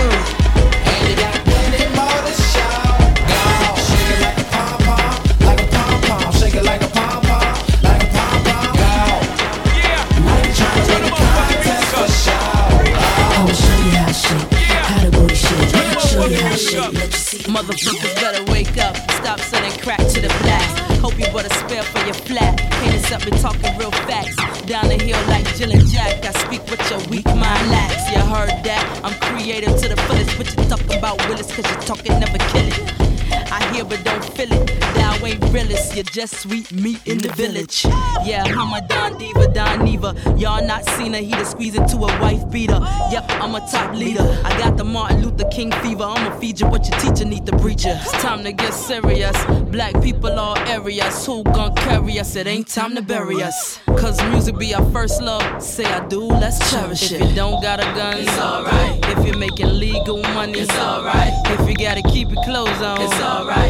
Motherfuckers 16.33 18.15
better 18.15 18.51
wake 18.51 18.77
up. 18.77 18.95
Stop 19.21 19.39
selling 19.39 19.71
crack 19.79 19.99
to 19.99 20.21
the 20.21 20.33
blacks. 20.41 20.99
Hope 20.99 21.17
you 21.19 21.25
bought 21.31 21.45
a 21.45 21.53
spare 21.53 21.83
for 21.83 21.99
your 22.05 22.13
flat. 22.13 22.57
Can't 22.57 22.95
accept 22.95 23.25
me 23.29 23.37
talking 23.37 23.77
real 23.77 23.91
facts. 23.91 24.35
Down 24.65 24.87
the 24.87 24.95
hill 24.95 25.19
like 25.27 25.45
Jill 25.55 25.71
and 25.71 25.85
Jack. 25.87 26.25
I 26.25 26.31
speak 26.31 26.61
what 26.69 26.79
your 26.89 26.99
weak 27.09 27.25
mind 27.25 27.69
lacks. 27.69 28.09
You 28.11 28.19
heard 28.19 28.63
that? 28.63 29.01
I'm 29.03 29.13
creative 29.19 29.77
to 29.81 29.89
the 29.89 29.97
fullest. 30.07 30.37
What 30.37 30.47
you 30.57 30.63
talking 30.69 30.97
about, 30.97 31.17
Willis? 31.27 31.53
Cause 31.55 31.69
you 31.69 31.77
talking 31.85 32.19
never 32.19 32.37
kill 32.49 32.65
it. 32.65 32.79
I 33.51 33.62
hear 33.73 33.85
but 33.85 34.03
don't 34.03 34.23
feel 34.23 34.51
it. 34.51 34.67
Thou 34.95 35.25
ain't 35.25 35.43
realist. 35.51 35.95
You're 35.95 36.03
just 36.03 36.35
sweet 36.41 36.71
meat 36.71 37.01
in 37.05 37.17
the 37.17 37.29
village. 37.29 37.85
Yeah, 38.25 38.43
I'm 38.45 38.73
a 38.73 38.87
Don 38.87 39.17
Diva, 39.17 39.47
Don 39.53 39.85
Neva. 39.85 40.15
Y'all 40.37 40.65
not 40.65 40.85
seen 40.85 41.13
her. 41.13 41.19
He 41.19 41.31
to 41.31 41.45
squeeze 41.45 41.75
into 41.75 41.97
a 41.97 42.21
wife 42.21 42.49
beater. 42.51 42.79
Yep, 43.11 43.25
I'm 43.41 43.55
a 43.55 43.59
top 43.71 43.95
leader. 43.95 44.23
I 44.43 44.57
got 44.59 44.77
the 44.77 44.83
Martin 44.83 45.23
Luther 45.23 45.49
King 45.49 45.71
fever. 45.83 46.03
I'ma 46.03 46.37
feed 46.39 46.59
you 46.59 46.67
what 46.67 46.87
your 46.87 46.99
teacher 46.99 47.25
need 47.25 47.45
to 47.47 47.57
preach 47.57 47.85
you. 47.85 47.91
It's 47.91 48.11
time 48.21 48.43
to 48.43 48.51
get 48.51 48.73
serious. 48.73 49.37
Black 49.71 50.01
people 50.01 50.39
all 50.39 50.57
areas. 50.69 51.25
Who 51.25 51.43
gon' 51.43 51.75
carry 51.75 52.19
us? 52.19 52.35
It 52.35 52.47
ain't 52.47 52.67
time 52.67 52.95
to 52.95 53.01
bury 53.01 53.41
us. 53.41 53.79
Cause 53.85 54.21
music 54.29 54.57
be 54.57 54.73
our 54.75 54.85
first 54.91 55.21
love. 55.21 55.61
Say 55.61 55.85
I 55.85 56.05
do, 56.07 56.21
let's 56.21 56.59
cherish 56.71 57.11
it. 57.11 57.21
If 57.21 57.29
you 57.29 57.35
don't 57.35 57.61
got 57.61 57.79
a 57.79 57.87
gun, 57.95 58.17
it's 58.17 58.37
alright. 58.37 58.99
If 59.17 59.25
you're 59.25 59.37
making 59.37 59.67
legal 59.79 60.21
money, 60.21 60.59
it's 60.59 60.77
alright. 60.77 61.33
If 61.45 61.69
you 61.69 61.75
gotta 61.75 62.01
keep 62.03 62.29
your 62.29 62.43
clothes 62.43 62.81
on, 62.81 63.01
it's 63.01 63.21
alright 63.21 63.62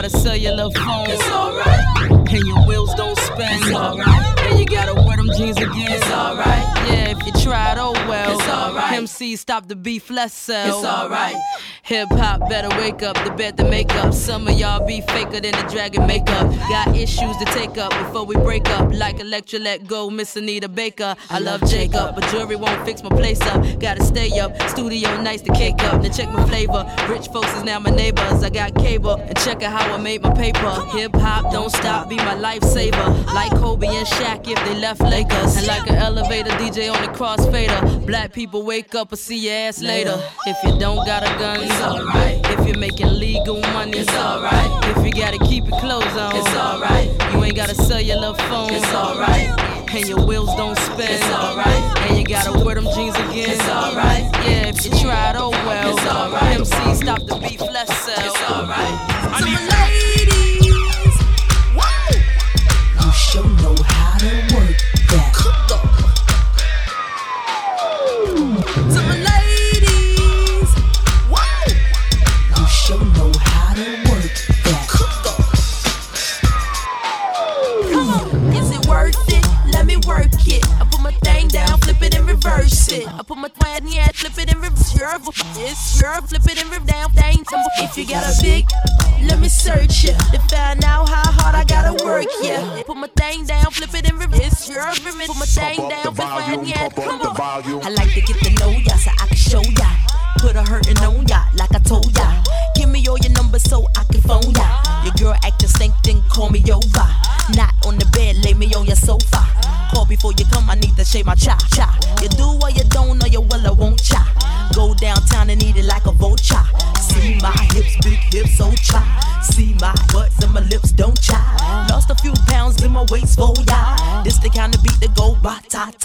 got 0.00 0.14
a 0.14 0.18
cellular 0.18 0.70
phone. 0.70 1.10
It's 1.10 1.30
alright. 1.30 2.10
And 2.10 2.46
your 2.46 2.66
wheels 2.66 2.94
don't 2.94 3.18
spin. 3.18 3.48
It's 3.50 3.74
alright. 3.74 4.40
And 4.46 4.58
you 4.58 4.64
got 4.64 4.88
a 4.88 5.09
jeans 5.36 5.56
again, 5.56 5.92
it's 5.92 6.10
alright. 6.10 6.64
Yeah, 6.88 7.10
if 7.10 7.26
you 7.26 7.32
tried, 7.42 7.78
oh 7.78 7.92
well. 8.08 8.38
It's 8.38 8.48
alright. 8.48 8.92
MC 8.92 9.36
stop 9.36 9.68
the 9.68 9.76
beef, 9.76 10.10
let's 10.10 10.34
sell. 10.34 10.78
It's 10.78 10.86
alright. 10.86 11.36
Hip 11.82 12.08
hop 12.12 12.48
better 12.48 12.68
wake 12.78 13.02
up, 13.02 13.16
the 13.24 13.30
bed 13.30 13.56
to 13.56 13.64
make 13.64 13.92
up. 13.94 14.12
Some 14.12 14.46
of 14.46 14.58
y'all 14.58 14.86
be 14.86 15.00
faker 15.00 15.40
than 15.40 15.52
the 15.52 15.66
dragon 15.70 16.06
makeup. 16.06 16.50
Got 16.68 16.94
issues 16.96 17.36
to 17.38 17.44
take 17.46 17.78
up 17.78 17.90
before 17.90 18.24
we 18.24 18.36
break 18.36 18.68
up. 18.70 18.92
Like 18.92 19.18
Electra 19.18 19.58
let 19.58 19.86
go, 19.86 20.10
Miss 20.10 20.36
Anita 20.36 20.68
Baker. 20.68 21.16
I 21.30 21.38
love 21.38 21.60
Jacob, 21.68 22.14
but 22.14 22.28
jewelry 22.30 22.56
won't 22.56 22.84
fix 22.84 23.02
my 23.02 23.08
place 23.08 23.40
up. 23.42 23.64
Gotta 23.80 24.04
stay 24.04 24.38
up, 24.38 24.60
studio 24.68 25.20
nights 25.20 25.42
to 25.42 25.52
cake 25.52 25.82
up. 25.84 26.02
Now 26.02 26.10
check 26.10 26.30
my 26.30 26.46
flavor. 26.46 26.84
Rich 27.08 27.28
folks 27.28 27.52
is 27.54 27.64
now 27.64 27.78
my 27.80 27.90
neighbors. 27.90 28.42
I 28.44 28.50
got 28.50 28.74
cable 28.76 29.14
and 29.14 29.36
check 29.38 29.62
out 29.62 29.72
how 29.80 29.94
I 29.94 29.98
made 29.98 30.22
my 30.22 30.32
paper. 30.32 30.70
Hip 30.92 31.12
hop 31.14 31.52
don't 31.52 31.70
stop, 31.70 32.08
be 32.08 32.16
my 32.16 32.36
lifesaver. 32.36 33.26
Like 33.34 33.50
Kobe 33.52 33.86
and 33.88 34.06
Shaq 34.06 34.48
if 34.48 34.64
they 34.64 34.74
left 34.78 35.00
Lakers. 35.20 35.56
And 35.56 35.66
like 35.66 35.88
an 35.90 35.96
elevator 35.96 36.50
DJ 36.50 36.90
on 36.92 37.00
the 37.02 37.12
crossfader. 37.12 38.06
Black 38.06 38.32
people 38.32 38.62
wake 38.62 38.94
up 38.94 39.12
and 39.12 39.18
see 39.18 39.36
your 39.36 39.54
ass 39.54 39.82
later. 39.82 40.18
If 40.46 40.56
you 40.64 40.78
don't 40.78 41.04
got 41.04 41.22
a 41.22 41.38
gun, 41.38 41.60
it's 41.60 41.80
alright. 41.82 42.40
If 42.58 42.66
you're 42.66 42.78
making 42.78 43.08
legal 43.08 43.60
money, 43.60 43.98
it's 43.98 44.14
alright. 44.14 44.96
If 44.96 45.04
you 45.04 45.12
gotta 45.12 45.38
keep 45.38 45.66
your 45.66 45.78
clothes 45.78 46.16
on, 46.16 46.36
it's 46.36 46.56
alright. 46.56 47.08
You 47.32 47.44
ain't 47.44 47.54
gotta 47.54 47.74
sell 47.74 48.00
your 48.00 48.16
little 48.16 48.34
phone, 48.34 48.72
it's 48.72 48.94
alright. 48.94 49.48
And 49.94 50.08
your 50.08 50.24
wheels 50.24 50.54
don't 50.56 50.78
spin, 50.78 51.10
it's 51.10 51.24
alright. 51.24 51.82
And 52.08 52.18
you 52.18 52.24
gotta 52.24 52.64
wear 52.64 52.76
them 52.76 52.88
jeans 52.94 53.16
again, 53.16 53.50
it's 53.50 53.68
alright. 53.68 54.24
Yeah, 54.46 54.68
if 54.68 54.84
you 54.84 54.90
tried, 55.02 55.36
oh 55.36 55.50
well. 55.50 55.96
It's 55.96 56.06
alright. 56.06 56.56
MC, 56.60 56.94
stop 56.94 57.20
the 57.26 57.36
beef, 57.36 57.60
let's 57.60 57.94
sell. 57.94 58.24
It's 58.24 58.50
alright. 58.50 58.96
To 59.38 59.44
my 59.44 59.60
ladies, 59.76 61.16
whoa, 61.76 63.04
You 63.04 63.12
sure 63.12 63.44
know 63.62 63.82
how 63.82 63.99
reverse 82.44 82.92
it. 82.92 83.06
I 83.08 83.22
put 83.22 83.38
my 83.38 83.48
plan, 83.48 83.86
yeah, 83.86 84.08
flip 84.08 84.38
it 84.38 84.52
and 84.52 84.62
reverse 84.62 84.94
it. 84.94 85.00
It's 85.56 86.00
your 86.00 86.20
flip 86.22 86.44
it 86.46 86.60
and 86.60 86.70
reverse 86.70 86.86
down 86.86 87.10
thing. 87.12 87.44
If 87.78 87.96
you 87.96 88.06
got 88.06 88.24
a 88.24 88.42
big, 88.42 88.66
let 89.22 89.38
me 89.38 89.48
search 89.48 90.04
it 90.04 90.16
to 90.32 90.38
find 90.48 90.84
out 90.84 91.08
how 91.08 91.30
hard 91.32 91.54
I 91.54 91.64
gotta 91.64 92.04
work. 92.04 92.26
Yeah, 92.42 92.82
put 92.86 92.96
my 92.96 93.08
thing 93.08 93.44
down, 93.44 93.70
flip 93.70 93.94
it 93.94 94.08
and 94.08 94.18
reverse. 94.18 94.40
It's 94.40 94.68
your 94.68 94.84
put 94.84 95.36
my 95.36 95.46
thing 95.46 95.88
down, 95.88 96.14
flip 96.14 96.60
it, 96.60 96.66
yeah. 96.68 96.88
Come 96.90 97.20
on. 97.20 97.36
I 97.84 97.90
like 97.90 98.12
to 98.14 98.20
get 98.20 98.38
to 98.38 98.50
know 98.60 98.70
ya 98.70 98.96
so 98.96 99.10
I 99.10 99.26
can 99.26 99.36
show 99.36 99.59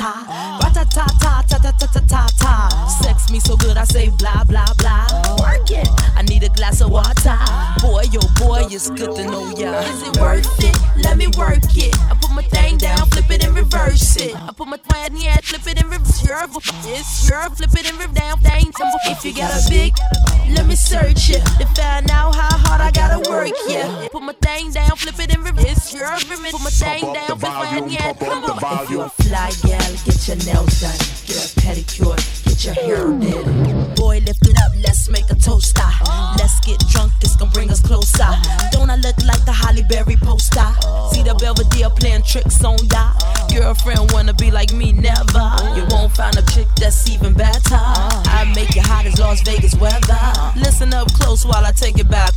ta 0.06 0.84
ta, 0.86 1.06
ta 1.20 1.42
ta 1.48 1.58
ta 1.58 1.72
ta 1.72 1.88
ta 1.88 2.02
ta 2.08 2.28
ta. 2.38 2.88
Sex 3.02 3.32
me 3.32 3.40
so 3.40 3.56
good, 3.58 3.78
I 3.78 3.86
say 3.86 4.10
blah 4.10 4.44
blah 4.44 4.74
blah. 4.78 5.08
Work 5.40 5.72
it. 5.72 5.88
I 6.16 6.22
need 6.24 6.44
a 6.44 6.50
glass 6.50 6.82
of 6.82 6.92
water. 6.92 7.38
Boy, 7.82 8.04
yo, 8.12 8.22
boy, 8.40 8.68
it's 8.70 8.90
good 8.90 9.16
to 9.16 9.24
know 9.26 9.50
ya. 9.58 9.80
Is 9.80 10.04
it 10.08 10.20
worth 10.20 10.64
it? 10.64 10.76
Let 11.04 11.18
me 11.18 11.28
work 11.38 11.64
it. 11.76 11.96
I 12.12 12.16
put 12.22 12.32
my 12.32 12.44
thing 12.44 12.78
down, 12.78 13.08
flip 13.08 13.30
it 13.32 13.44
and 13.46 13.56
reverse 13.56 14.18
it. 14.18 14.36
I 14.36 14.52
put 14.52 14.68
my 14.68 14.78
plan, 14.78 15.18
yeah, 15.18 15.38
flip 15.44 15.66
it 15.68 15.82
and 15.82 15.92
reverse 15.92 16.24
it. 16.24 16.32
It's 16.86 17.30
your 17.30 17.50
flip 17.50 17.74
it 17.74 17.90
and 17.90 17.98
reverse 17.98 18.16
down 18.16 18.40
thing. 18.40 18.72
If 19.08 19.26
you 19.26 19.34
got 19.34 19.52
a 19.52 19.70
big, 19.70 19.94
let 20.50 20.66
me 20.66 20.76
search 20.76 21.30
it 21.30 21.44
to 21.60 21.66
find 21.76 22.10
out 22.10 22.36
how 22.36 22.58
hard 22.58 22.82
I 22.82 22.92
gotta 22.92 23.30
work. 23.30 23.52
Yeah, 23.68 24.08
put 24.12 24.24
my 24.24 24.34
thing 24.34 24.72
down, 24.72 24.96
flip 24.96 25.20
it 25.20 25.34
and 25.34 25.44
reverse. 25.44 25.66
It's 25.66 25.94
your 25.94 26.08
put 26.52 26.62
my 26.62 26.70
thing 26.70 27.14
down, 27.14 27.38
flip 27.40 27.84
it, 27.84 27.92
yeah. 27.92 28.14
Come 28.14 28.44
on. 28.44 28.84
If 28.84 28.90
you 28.90 29.02
a 29.02 29.10
gal, 29.36 29.92
get 30.06 30.28
your 30.28 30.38
nails 30.48 30.80
done, 30.80 30.98
get 31.28 31.38
a 31.44 31.48
pedicure, 31.60 32.16
get 32.46 32.64
your 32.64 32.74
hair 32.74 33.12
did. 33.20 33.96
Boy, 33.96 34.20
lift 34.26 34.48
it 34.48 34.58
up, 34.64 34.72
let's 34.82 35.10
make 35.10 35.30
a 35.30 35.36
toaster. 35.36 35.82
Ah. 35.84 36.36
Let's 36.40 36.60
get 36.62 36.80
drunk, 36.88 37.12
it's 37.22 37.36
gonna 37.36 37.52
bring 37.52 37.70
us 37.70 37.82
closer. 37.82 38.30
Don't 38.72 38.90
I 38.90 38.96
look 38.96 39.18
like 39.26 39.44
the 39.46 39.52
Halle 39.52 39.84
Berry 39.90 40.16
poster? 40.16 40.70
See 41.12 41.24
the 41.24 41.36
Belvedere 41.36 41.90
playing 41.90 42.24
tricks 42.24 42.64
on 42.64 42.78
ya. 42.92 43.12
Girlfriend 43.52 44.12
wanna 44.14 44.34
be 44.34 44.52
like 44.52 44.72
me, 44.74 44.94
never. 44.94 45.46
You 45.76 45.86
won't 45.90 46.16
find 46.16 46.36
a 46.38 46.44
chick 46.54 46.68
that's 46.80 47.10
even 47.10 47.34
better. 47.34 47.82
I 48.40 48.52
make 48.56 48.74
you 48.76 48.82
hot 48.82 49.06
as 49.06 49.20
Las 49.20 49.42
Vegas 49.42 49.76
weather. 49.76 50.20
Listen 50.56 50.94
up 50.94 51.12
close 51.14 51.46
while 51.46 51.66
I 51.66 51.72
take 51.72 52.00
it 52.00 52.10
backwards. 52.10 52.35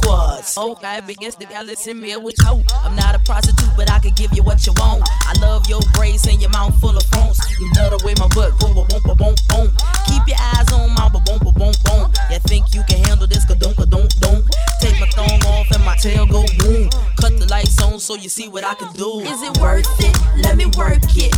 Okay, 0.79 1.01
begins 1.09 1.35
to 1.35 1.45
got 1.47 1.67
listen 1.67 2.01
me 2.01 2.15
with 2.17 2.37
you. 2.39 2.63
I'm 2.85 2.95
not 2.95 3.17
a 3.17 3.19
prostitute, 3.19 3.75
but 3.77 3.91
I 3.91 3.99
can 3.99 4.13
give 4.15 4.33
you 4.33 4.45
what 4.45 4.65
you 4.65 4.73
want. 4.77 5.03
I 5.27 5.35
love 5.41 5.69
your 5.69 5.81
braids 5.95 6.25
and 6.29 6.41
your 6.41 6.51
mouth 6.51 6.79
full 6.81 6.97
of 6.97 7.03
phones. 7.07 7.41
You 7.59 7.69
love 7.75 7.99
the 7.99 8.07
way 8.07 8.15
my 8.15 8.29
butt 8.29 8.57
boom, 8.61 8.75
boom, 8.75 8.87
boom, 8.87 9.17
boom, 9.19 9.35
boom. 9.51 9.67
Keep 10.07 10.23
your 10.29 10.39
eyes 10.55 10.71
on 10.73 10.95
my 10.95 11.09
boom, 11.09 11.25
boom, 11.27 11.53
boom, 11.59 11.75
boom. 11.83 12.13
You 12.31 12.39
think 12.47 12.73
you 12.75 12.85
can 12.87 13.03
handle 13.11 13.27
this? 13.27 13.45
Ka-dunk, 13.45 13.77
ka-dunk, 13.77 14.07
dunk. 14.21 14.47
Take 14.79 15.01
my 15.01 15.09
thong 15.19 15.43
off 15.51 15.67
and 15.75 15.85
my 15.85 15.97
tail 15.97 16.27
go 16.27 16.47
boom. 16.63 16.89
Cut 17.19 17.35
the 17.41 17.47
lights 17.51 17.83
on 17.83 17.99
so 17.99 18.15
you 18.15 18.29
see 18.29 18.47
what 18.49 18.63
I 18.63 18.75
can 18.75 18.93
do. 18.95 19.19
Is 19.27 19.43
it 19.43 19.59
worth 19.59 19.91
it? 19.99 20.15
Let 20.45 20.57
me 20.57 20.67
work 20.79 21.03
it 21.19 21.35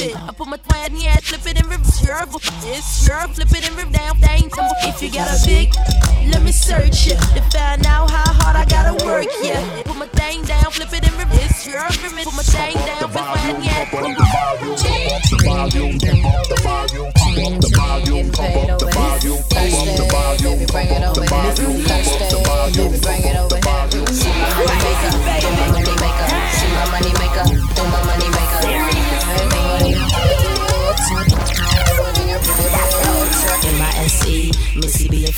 it. 0.00 0.16
I 0.16 0.32
put 0.32 0.48
my 0.48 0.56
twine 0.56 0.94
here, 0.94 1.14
flip 1.22 1.46
it 1.46 1.60
and 1.60 1.70
reverse. 1.70 2.00
Sure, 2.00 2.24
it's 2.64 3.06
your 3.06 3.28
flip 3.28 3.52
it 3.52 3.68
and 3.68 3.76
reverse 3.76 3.92
down 3.92 4.16
things. 4.18 4.52
If 4.82 5.02
you 5.02 5.10
got 5.10 5.28
a 5.28 5.38
big, 5.46 5.74
let 6.32 6.42
me 6.42 6.52
search 6.52 7.06
it 7.08 7.18
to 7.34 7.42
find 7.52 7.86
out 7.86 8.10
how 8.10 8.32
hard 8.40 8.56
I 8.56 8.64
gotta 8.64 9.04
work. 9.04 9.26
Yeah, 9.42 9.82
put 9.84 9.96
my 9.96 10.06
thing 10.06 10.44
down, 10.44 10.70
flip 10.70 10.92
it 10.92 11.06
and 11.06 11.16
reverse. 11.18 11.62
Sure, 11.62 11.88
put 12.24 12.34
my 12.34 12.42
thing 12.42 12.74
down, 12.74 13.10
flip 13.10 13.16
up 13.16 13.40
the 14.16 14.24
volume. 15.42 15.90
Everything 16.02 16.24
up 16.24 16.48
the 16.48 16.56
volume. 16.62 17.00
bring 20.66 21.02
up 21.02 21.14
the 21.14 21.26
volume. 21.26 22.49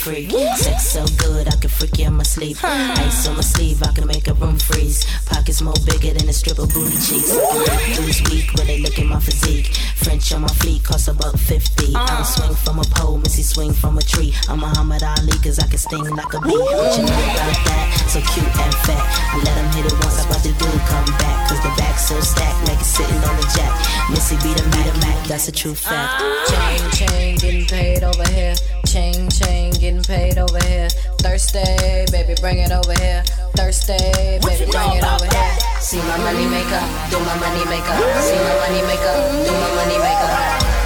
Freak. 0.03 0.31
Sex 0.57 0.87
so 0.87 1.05
good, 1.17 1.47
I 1.47 1.55
can 1.55 1.69
freak 1.69 1.97
you 1.97 2.07
in 2.07 2.13
my 2.13 2.23
sleep. 2.23 2.57
Ice 2.61 3.27
on 3.27 3.35
my 3.35 3.41
sleeve, 3.41 3.81
I 3.81 3.91
can 3.93 4.05
make 4.05 4.27
a 4.27 4.33
room 4.33 4.59
freeze. 4.59 5.05
Pockets 5.25 5.61
more 5.61 5.79
bigger 5.85 6.11
than 6.11 6.27
a 6.27 6.33
strip 6.33 6.59
of 6.59 6.73
booty 6.73 6.97
cheeks. 6.99 7.31
I 7.31 7.39
can 7.39 7.59
make 7.63 7.95
dudes 7.95 8.21
weak 8.29 8.53
when 8.55 8.67
they 8.67 8.79
look 8.79 8.99
at 8.99 9.05
my 9.05 9.19
physique. 9.19 9.67
French 9.95 10.33
on 10.33 10.41
my 10.41 10.53
fleet 10.59 10.83
cost 10.83 11.07
about 11.07 11.39
50. 11.39 11.95
Uh. 11.95 11.99
I 11.99 12.07
don't 12.15 12.25
swing 12.25 12.55
from 12.55 12.79
a 12.79 12.83
pole, 12.95 13.17
Missy 13.17 13.43
swing 13.43 13.71
from 13.71 13.97
a 13.97 14.01
tree. 14.01 14.33
I'm 14.49 14.59
Muhammad 14.59 15.03
Ali, 15.03 15.31
cause 15.39 15.59
I 15.59 15.67
can 15.67 15.77
sting 15.79 16.03
like 16.03 16.33
a 16.33 16.39
bee. 16.41 16.51
What 16.51 16.97
you 16.99 17.07
know 17.07 17.23
about 17.31 17.57
that? 17.63 18.05
So 18.11 18.19
cute 18.35 18.43
and 18.43 18.75
fat. 18.83 19.03
I 19.31 19.39
let 19.39 19.55
him 19.55 19.69
hit 19.71 19.85
it 19.87 19.95
once, 20.03 20.19
I 20.19 20.29
watch 20.29 20.43
the 20.43 20.51
dude 20.59 20.83
come 20.91 21.07
back. 21.17 21.47
Cause 21.47 21.61
the 21.63 21.73
back's 21.77 22.07
so 22.09 22.19
stacked, 22.19 22.67
like 22.67 22.79
it's 22.79 22.91
sitting 22.91 23.23
on 23.23 23.35
the 23.39 23.47
jack. 23.55 23.71
Missy 24.11 24.35
be 24.43 24.51
the 24.53 24.67
Mac, 24.99 25.27
that's 25.27 25.47
a 25.47 25.51
true 25.51 25.75
fact. 25.75 26.19
Chain, 26.51 26.91
chain, 26.91 27.35
getting 27.37 27.65
paid 27.65 28.03
over 28.03 28.27
here. 28.29 28.55
Chain, 28.85 29.29
chain, 29.29 29.72
getting 29.83 30.03
paid 30.03 30.37
over 30.37 30.63
here. 30.63 30.87
Thursday, 31.19 32.05
baby, 32.09 32.35
bring 32.39 32.59
it 32.59 32.71
over 32.71 32.95
here. 33.03 33.21
Thursday, 33.59 34.39
baby, 34.39 34.71
bring 34.71 34.95
it 34.95 35.03
over 35.03 35.27
here. 35.27 35.53
See 35.83 35.99
my 36.07 36.17
money 36.23 36.47
maker, 36.47 36.83
do 37.11 37.19
my 37.19 37.35
money 37.43 37.65
maker. 37.67 37.95
See 38.23 38.39
my 38.39 38.55
money 38.63 38.81
maker, 38.87 39.13
do 39.43 39.51
my 39.51 39.71
money 39.75 39.99
maker. 39.99 40.31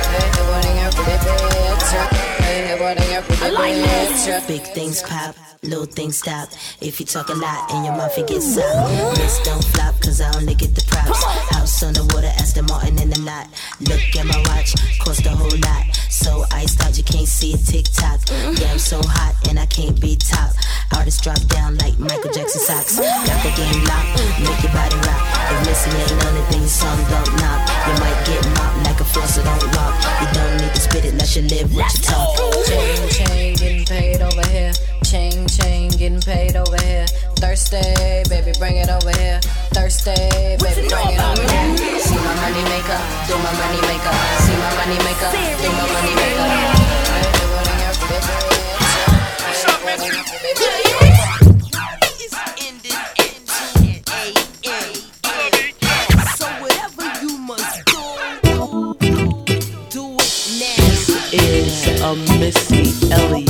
Hey, 0.09 0.25
the 0.33 0.43
wedding 0.49 0.77
every 0.81 1.03
bitch. 1.05 1.93
Hey, 2.41 2.73
the 2.73 2.81
wedding 2.81 3.13
every 3.13 3.35
bitch. 3.37 4.47
Big 4.47 4.63
things 4.73 5.03
pop, 5.03 5.35
little 5.61 5.85
things 5.85 6.17
stop. 6.17 6.49
If 6.81 6.99
you 6.99 7.05
talk 7.05 7.29
a 7.29 7.35
lot 7.35 7.71
and 7.71 7.85
your 7.85 7.95
mouth 7.95 8.17
it 8.17 8.27
gets 8.27 8.55
soft. 8.55 9.19
Wrist 9.19 9.43
don't 9.45 9.63
flop, 9.63 10.01
cause 10.01 10.21
I 10.21 10.35
only 10.37 10.55
get 10.55 10.73
the 10.73 10.83
props. 10.89 11.23
House 11.53 11.83
on 11.83 11.93
the 11.93 12.03
water, 12.15 12.33
Aston 12.41 12.65
Martin 12.65 12.99
in 12.99 13.11
the 13.11 13.21
lot. 13.21 13.45
Look 13.79 14.01
at 14.17 14.25
my 14.25 14.39
watch, 14.49 14.73
cost 14.97 15.23
a 15.27 15.29
whole 15.29 15.59
lot. 15.61 15.85
So 16.17 16.43
iced 16.51 16.81
out, 16.81 16.97
you 16.97 17.03
can't 17.03 17.27
see 17.27 17.53
a 17.53 17.57
tick 17.57 17.85
tock. 17.93 18.19
Yeah, 18.57 18.73
I'm 18.73 18.79
so 18.79 18.97
hot 19.05 19.37
and 19.47 19.59
I 19.59 19.67
can't 19.67 20.01
be 20.01 20.15
top. 20.15 20.49
Artists 20.97 21.21
drop 21.21 21.37
down 21.45 21.77
like 21.77 21.99
Michael 21.99 22.33
Jackson 22.33 22.59
socks. 22.59 22.97
Got 22.97 23.37
the 23.45 23.53
game 23.53 23.85
locked, 23.85 24.17
make 24.41 24.57
your 24.65 24.73
body 24.73 24.97
rock. 25.05 25.21
If 25.53 25.57
missing 25.69 25.93
ain't 25.93 26.17
none 26.17 26.37
of 26.41 26.47
these 26.49 26.73
songs 26.73 27.05
don't 27.13 27.31
knock. 27.37 27.69
You 27.85 27.93
might 28.01 28.17
get 28.25 28.41
mopped 28.57 28.81
like 28.81 28.99
a 28.99 29.05
floor, 29.05 29.27
so 29.29 29.43
don't 29.45 29.61
walk. 29.77 29.93
You 30.17 30.27
don't 30.33 30.57
need 30.57 30.73
to 30.73 30.81
spit 30.81 31.05
it, 31.05 31.13
let 31.21 31.29
you 31.37 31.43
live 31.53 31.69
what 31.75 31.85
you 31.85 32.01
talk. 32.01 32.33
Chain, 32.65 32.97
chain, 33.13 33.55
getting 33.55 33.85
paid 33.85 34.21
over 34.25 34.45
here. 34.49 34.73
Chain, 35.05 35.47
chain, 35.47 35.91
getting 35.91 36.21
paid 36.21 36.55
over 36.57 36.81
here. 36.81 37.05
Thursday, 37.37 38.23
baby, 38.27 38.57
bring 38.57 38.77
it 38.77 38.89
over 38.89 39.13
here. 39.21 39.39
Thursday, 39.77 40.57
baby, 40.57 40.89
bring 40.89 41.13
it 41.13 41.21
over 41.21 41.45
here. 41.53 41.99
See 41.99 42.17
my 42.17 42.33
money 42.41 42.63
maker, 42.65 42.97
do 43.27 43.37
my 43.37 43.53
money 43.61 43.81
maker. 43.85 44.13
See 44.41 44.57
my 44.57 44.73
money 44.73 44.97
maker, 45.05 45.29
do 45.61 45.69
my 45.69 45.85
money 45.93 46.13
maker. 46.17 46.97
Hey, 49.29 49.61
the 49.61 49.85
wedding 49.85 50.17
every 63.11 63.47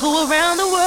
Go 0.00 0.28
around 0.28 0.58
the 0.58 0.66
world, 0.68 0.85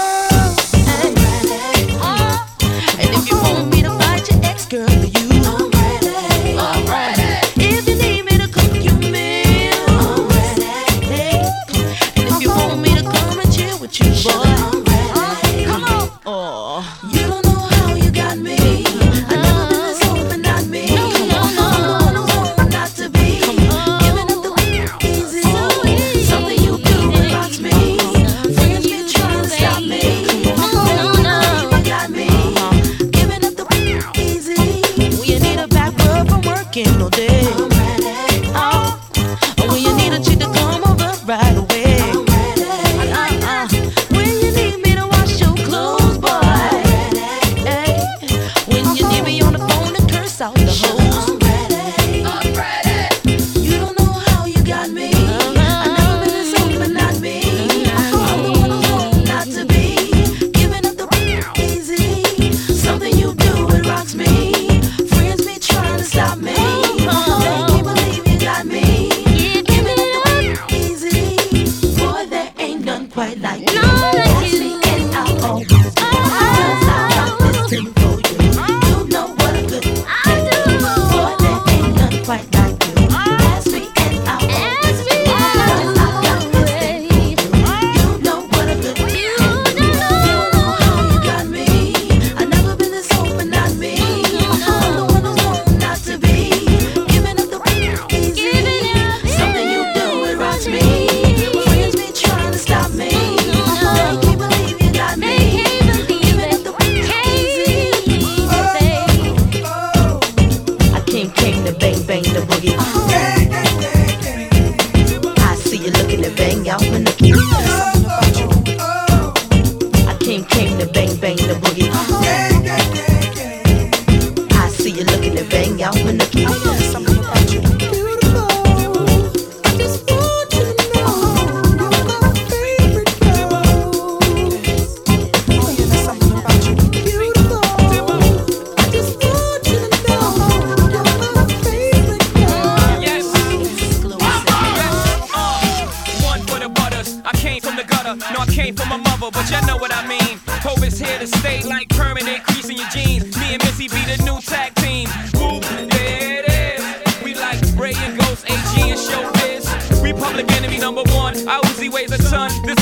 gutter. 148.15 148.33
No, 148.33 148.39
I 148.41 148.45
came 148.47 148.75
from 148.75 148.89
my 148.89 148.97
mother, 148.97 149.29
but 149.31 149.49
y'all 149.49 149.65
know 149.65 149.77
what 149.77 149.93
I 149.93 150.05
mean. 150.07 150.37
COVID's 150.63 150.99
here 150.99 151.19
to 151.19 151.27
stay 151.27 151.63
like 151.63 151.89
permanent 151.89 152.43
crease 152.43 152.69
in 152.69 152.77
your 152.77 152.87
jeans. 152.89 153.37
Me 153.37 153.53
and 153.53 153.63
Missy 153.63 153.87
be 153.87 154.01
the 154.05 154.21
new 154.23 154.39
tag 154.41 154.73
team. 154.75 155.07
Whoop, 155.35 155.63
yeah, 155.93 156.39
it 156.39 156.79
is. 156.79 157.23
We 157.23 157.35
like 157.35 157.59
Ray 157.77 157.93
and 157.95 158.17
Ghost, 158.19 158.45
AG 158.45 158.89
and 158.89 158.99
Showbiz. 158.99 160.01
We 160.01 160.13
public 160.13 160.51
enemy 160.53 160.77
number 160.77 161.03
one. 161.13 161.35
I 161.47 161.59
Uzi 161.65 161.91
weighs 161.91 162.11
a 162.11 162.17
ton. 162.17 162.51
This 162.65 162.78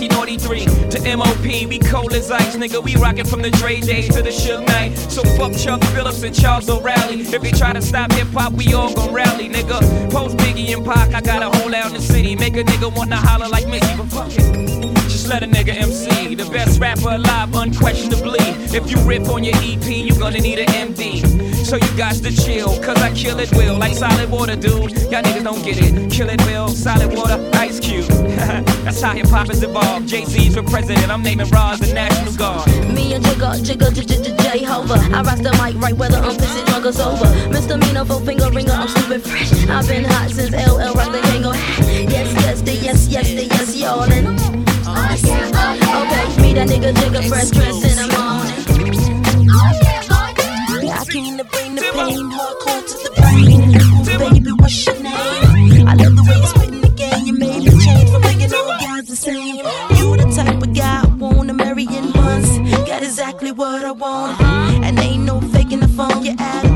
1993 0.00 0.88
to 0.90 1.16
MOP. 1.16 1.68
We 1.68 1.78
cold 1.78 2.14
as 2.14 2.30
ice, 2.30 2.56
nigga. 2.56 2.82
We 2.82 2.96
rockin' 2.96 3.26
from 3.26 3.42
the 3.42 3.50
Dre 3.50 3.80
days 3.80 4.08
to 4.14 4.22
the 4.22 4.30
Suge 4.30 4.66
night. 4.66 4.96
So 4.96 5.22
fuck 5.36 5.52
Chuck 5.52 5.82
Phillips 5.92 6.22
and 6.22 6.34
Charles 6.34 6.70
O'Reilly. 6.70 7.20
If 7.20 7.42
they 7.42 7.50
try 7.50 7.72
to 7.74 7.82
stop 7.82 8.10
hip 8.12 8.28
hop, 8.28 8.54
we 8.54 8.72
all 8.72 8.92
gon' 8.94 9.12
rally, 9.12 9.48
nigga. 9.48 10.10
Post 10.10 10.38
Biggie 10.38 10.74
and 10.74 10.84
Pac, 10.86 11.12
I 11.12 11.20
got 11.20 11.42
a 11.42 11.56
hole 11.58 11.74
out 11.74 11.88
in 11.88 11.94
the 11.94 12.00
city. 12.00 12.34
Make 12.34 12.56
a 12.56 12.64
nigga 12.64 12.94
wanna 12.96 13.16
holler 13.16 13.48
like 13.48 13.68
me. 13.68 13.80
but 13.98 14.06
fuck 14.06 14.32
it. 14.32 14.90
Just 15.08 15.28
let 15.28 15.42
a 15.42 15.46
nigga 15.46 15.74
MC, 15.76 16.34
the 16.34 16.48
best 16.50 16.80
rapper 16.80 17.10
alive, 17.10 17.54
unquestionably. 17.54 18.40
If 18.72 18.90
you 18.90 18.98
rip 19.00 19.28
on 19.28 19.44
your 19.44 19.56
EP, 19.56 19.84
you 19.84 20.18
gonna 20.18 20.40
need 20.40 20.60
an 20.60 20.68
MD. 20.68 21.20
So 21.64 21.76
you 21.76 21.96
got 21.96 22.14
to 22.14 22.34
chill, 22.34 22.80
cause 22.82 22.96
I 23.02 23.12
kill 23.12 23.38
it 23.38 23.52
will, 23.52 23.76
like 23.76 23.94
solid 23.94 24.30
water, 24.30 24.56
dude. 24.56 24.92
Y'all 25.12 25.22
niggas 25.22 25.44
don't 25.44 25.62
get 25.62 25.76
it. 25.78 26.10
Kill 26.10 26.30
it 26.30 26.40
will, 26.46 26.68
solid 26.68 27.14
water, 27.14 27.38
ice 27.54 27.78
cube. 27.78 28.19
That's 28.84 29.00
how 29.02 29.12
hip 29.12 29.26
hop 29.26 29.50
is 29.50 29.62
evolved. 29.62 30.08
Jay-Z's 30.08 30.54
for 30.54 30.62
president, 30.62 31.10
I'm 31.10 31.22
naming 31.22 31.48
Roz 31.50 31.78
the 31.80 31.92
National 31.92 32.32
Guard. 32.34 32.66
Me 32.94 33.12
and 33.14 33.22
Jigga, 33.24 33.60
Jigga, 33.60 33.92
Jehovah. 34.42 34.94
I 35.14 35.20
rock 35.22 35.38
the 35.38 35.52
mic 35.60 35.74
right 35.82 35.94
whether 35.94 36.16
I'm 36.16 36.36
pissy, 36.36 36.64
drunk 36.66 36.86
or 36.86 36.92
sober. 36.92 37.28
Misdemeanor, 37.50 38.04
four 38.06 38.20
finger 38.20 38.50
ringer, 38.50 38.72
I'm 38.72 38.88
stupid 38.88 39.22
fresh. 39.22 39.52
I've 39.68 39.86
been 39.86 40.04
hot 40.04 40.30
since 40.30 40.52
LL 40.52 40.94
rock 40.94 41.12
the 41.12 41.18
Kangol. 41.28 41.54
Yes, 42.08 42.32
yes, 42.32 42.62
the 42.62 42.72
yes, 42.72 43.08
yes, 43.08 43.28
the 43.28 43.44
yes, 43.44 43.76
y'all. 43.76 44.02
And 44.04 44.28
okay, 44.28 44.46
me 46.40 46.54
that 46.54 46.68
nigga 46.68 46.92
Jigga, 46.94 47.28
fresh 47.28 47.50
dress 47.50 47.84
in 47.84 47.96
the 48.00 48.08
morning. 48.16 48.54
I 50.90 51.04
came 51.04 51.36
to 51.36 51.44
bring 51.44 51.74
the 51.74 51.82
pain, 51.82 52.30
hardcore 52.30 52.82
to 52.88 52.96
the 53.04 53.10
brain. 53.20 53.72
Baby, 54.32 54.52
what's 54.52 54.86
your 54.86 54.96
name? 55.02 55.86
I 55.88 55.94
love 55.94 56.16
the 56.16 56.22
way 56.28 56.38
you 56.40 56.46
spitting 56.46 56.69
exactly 63.10 63.50
what 63.50 63.84
I 63.84 63.90
want, 63.90 64.40
and 64.40 64.96
ain't 65.00 65.24
no 65.24 65.40
faking 65.40 65.80
the 65.80 65.88
phone. 65.88 66.24
Your 66.24 66.36
attitude 66.38 66.69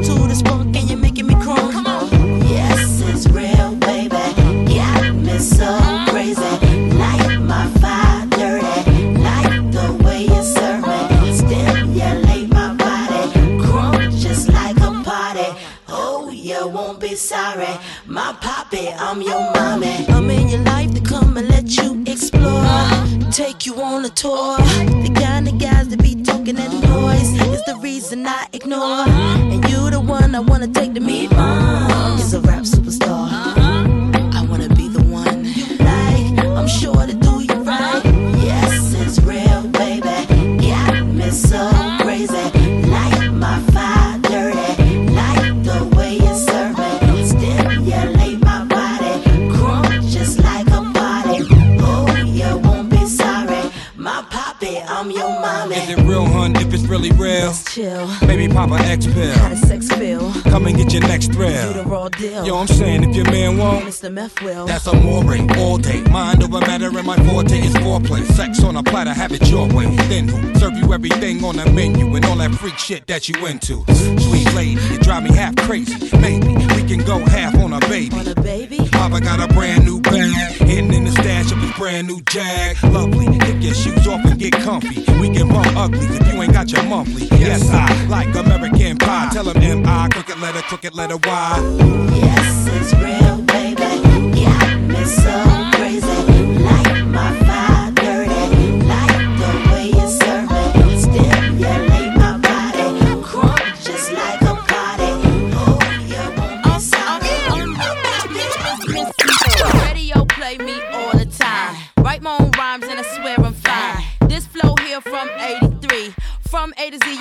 everything 71.05 71.44
on 71.44 71.57
the 71.57 71.70
menu 71.72 72.14
and 72.14 72.24
all 72.24 72.36
that 72.36 72.55
freak 72.55 72.78
shit 72.78 73.07
that 73.07 73.28
you 73.28 73.46
into? 73.46 73.84
Sweet 74.20 74.52
lady, 74.55 74.80
you 74.90 74.98
drive 74.98 75.22
me 75.22 75.32
half 75.32 75.55
crazy. 75.57 75.94
Maybe 76.18 76.48
we 76.48 76.82
can 76.84 77.05
go 77.05 77.18
half 77.18 77.55
on 77.57 77.72
a 77.72 77.80
baby. 77.80 78.16
On 78.16 78.26
a 78.26 78.34
baby? 78.34 78.78
Papa 78.90 79.20
got 79.20 79.40
a 79.40 79.52
brand 79.52 79.84
new 79.84 80.00
bag, 80.00 80.32
hidden 80.62 80.92
in 80.94 81.05
the 81.05 81.11
stash 81.12 81.52
of 81.52 81.59
his 81.59 81.72
brand 81.72 82.07
new 82.07 82.20
Jag. 82.30 82.82
Lovely, 82.84 83.26
take 83.38 83.62
your 83.62 83.74
shoes 83.74 84.07
off 84.07 84.24
and 84.24 84.38
get 84.38 84.52
comfy. 84.52 85.00
We 85.20 85.28
can 85.30 85.48
bump 85.48 85.76
ugly 85.76 86.07
if 86.07 86.32
you 86.32 86.42
ain't 86.42 86.52
got 86.52 86.70
your 86.72 86.84
monthly. 86.84 87.26
Yes, 87.38 87.70
I 87.70 88.07
like 88.07 88.34
American 88.34 88.96
pie. 88.96 89.28
Tell 89.32 89.48
him 89.48 89.62
M.I. 89.62 90.09
Crooked 90.09 90.40
letter, 90.40 90.62
crooked 90.62 90.94
letter 90.94 91.16
Y. 91.16 92.11
Yes, 92.14 92.64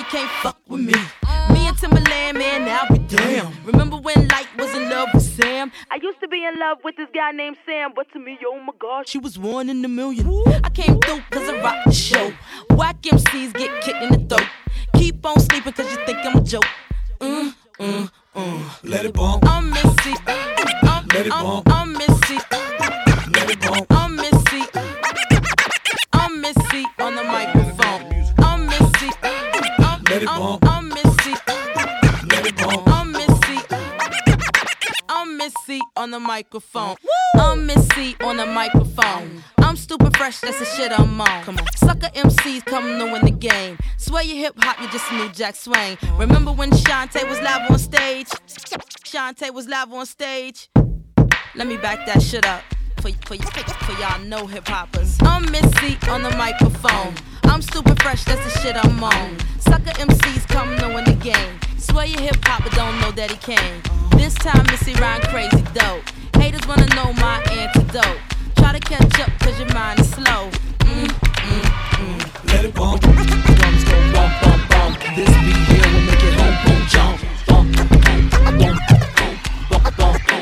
you 0.04 0.18
can't 0.18 0.30
fuck 0.42 0.58
with 0.68 0.80
me. 0.80 0.92
Me 1.50 1.68
and 1.68 1.76
Timbaland, 1.76 2.38
man, 2.38 2.64
now 2.64 2.84
we 2.90 2.98
damn. 2.98 3.52
Remember 3.64 3.96
when 3.96 4.28
Light 4.28 4.48
was 4.58 4.74
in 4.74 4.90
love 4.90 5.08
with 5.14 5.22
Sam? 5.22 5.72
I 5.90 5.98
used 6.02 6.20
to 6.20 6.28
be 6.28 6.44
in 6.44 6.58
love 6.58 6.78
with 6.84 6.96
this 6.96 7.08
guy 7.14 7.32
named 7.32 7.56
Sam, 7.64 7.92
but 7.94 8.10
to 8.12 8.18
me, 8.18 8.38
oh 8.46 8.60
my 8.60 8.72
god, 8.78 9.08
she 9.08 9.18
was 9.18 9.38
one 9.38 9.70
in 9.70 9.84
a 9.84 9.88
million. 9.88 10.28
I 10.62 10.68
came 10.70 11.00
through 11.00 11.22
cause 11.30 11.48
I 11.48 11.60
rocked 11.60 11.86
the 11.86 11.92
show. 11.92 12.32
Whack 12.70 13.00
MCs 13.02 13.54
get 13.54 13.82
kicked 13.82 14.02
in 14.02 14.12
the 14.12 14.36
throat. 14.36 14.48
Keep 14.96 15.24
on 15.24 15.40
sleeping 15.40 15.72
cause 15.72 15.90
you 15.90 15.98
think 16.04 16.18
I'm 16.18 16.36
a 16.36 16.42
joke. 16.42 16.66
Mm, 17.20 17.54
mm, 17.78 18.10
mm. 18.34 18.62
Let 18.82 19.06
it 19.06 19.14
bump. 19.14 19.44
I'm 19.46 19.70
Missy. 19.70 20.14
I'm, 20.26 21.06
Let 21.08 21.26
it 21.26 21.32
I'm, 21.32 21.44
bump. 21.44 21.68
I'm 21.70 21.92
Missy. 21.92 22.38
On 36.04 36.10
the 36.10 36.20
microphone. 36.20 36.96
I'm 37.34 37.64
Missy 37.64 38.14
on 38.20 38.36
the 38.36 38.44
microphone. 38.44 39.42
I'm 39.56 39.74
stupid 39.74 40.14
fresh, 40.18 40.38
that's 40.40 40.58
the 40.58 40.66
shit 40.66 40.92
I'm 40.92 41.18
on. 41.18 41.42
Come 41.44 41.56
on. 41.56 41.66
Sucker 41.76 42.08
MCs 42.08 42.62
come 42.66 42.98
new 42.98 43.14
in 43.14 43.24
the 43.24 43.30
game. 43.30 43.78
Swear 43.96 44.22
you 44.22 44.34
hip 44.34 44.52
hop, 44.58 44.78
you 44.82 44.88
just 44.90 45.10
a 45.10 45.14
new 45.14 45.30
Jack 45.30 45.56
Swain. 45.56 45.96
Remember 46.18 46.52
when 46.52 46.70
Shantae 46.72 47.26
was 47.26 47.40
live 47.40 47.70
on 47.70 47.78
stage? 47.78 48.26
Shantae 49.06 49.50
was 49.54 49.66
live 49.66 49.94
on 49.94 50.04
stage. 50.04 50.68
Let 51.54 51.68
me 51.68 51.78
back 51.78 52.04
that 52.04 52.20
shit 52.20 52.44
up. 52.44 52.62
For, 53.00 53.10
for, 53.24 53.36
for 53.36 53.92
y'all 53.98 54.20
know 54.24 54.46
hip 54.46 54.68
hoppers. 54.68 55.16
I'm 55.22 55.50
Missy 55.50 55.96
on 56.10 56.22
the 56.22 56.36
microphone. 56.36 57.14
I'm 57.54 57.62
super 57.62 57.94
fresh, 58.02 58.24
that's 58.24 58.42
the 58.42 58.60
shit 58.62 58.74
I'm 58.74 59.00
on. 59.04 59.38
Sucker 59.60 59.92
MCs 60.02 60.44
come 60.48 60.74
new 60.74 60.98
in 60.98 61.04
the 61.04 61.14
game. 61.22 61.60
Swear 61.78 62.04
you 62.04 62.18
hip 62.18 62.34
hop, 62.42 62.64
but 62.64 62.72
don't 62.72 63.00
know 63.00 63.12
that 63.12 63.30
he 63.30 63.36
came. 63.36 63.80
This 64.18 64.34
time 64.34 64.66
Missy 64.72 64.92
rhyme 64.94 65.22
crazy 65.30 65.62
dope. 65.72 66.02
Haters 66.34 66.66
wanna 66.66 66.86
know 66.96 67.12
my 67.12 67.40
antidote. 67.54 68.18
Try 68.56 68.72
to 68.72 68.80
catch 68.80 69.20
up 69.20 69.30
cause 69.38 69.56
your 69.56 69.72
mind 69.72 70.00
is 70.00 70.10
slow. 70.10 70.50
Mm, 70.82 71.06
mm, 71.06 71.62
mm. 72.02 72.52
Let 72.52 72.64
it 72.64 72.74
bump. 72.74 73.00
Drums 73.02 73.84
go 73.84 74.02
bump, 74.10 74.34
bump, 74.42 74.68
bump. 74.70 74.98
This 75.14 75.30
beat 75.46 75.62
here 75.70 75.86
will 75.94 76.06
make 76.10 76.24
it 76.26 76.34
boom, 76.34 76.54
boom, 76.66 76.82
jump. 76.90 77.20
Bump, 77.46 77.76
bump, 77.76 77.90
bump, 78.34 78.58
bump, 78.58 79.70
bump, 79.70 79.96
bump. 79.96 80.33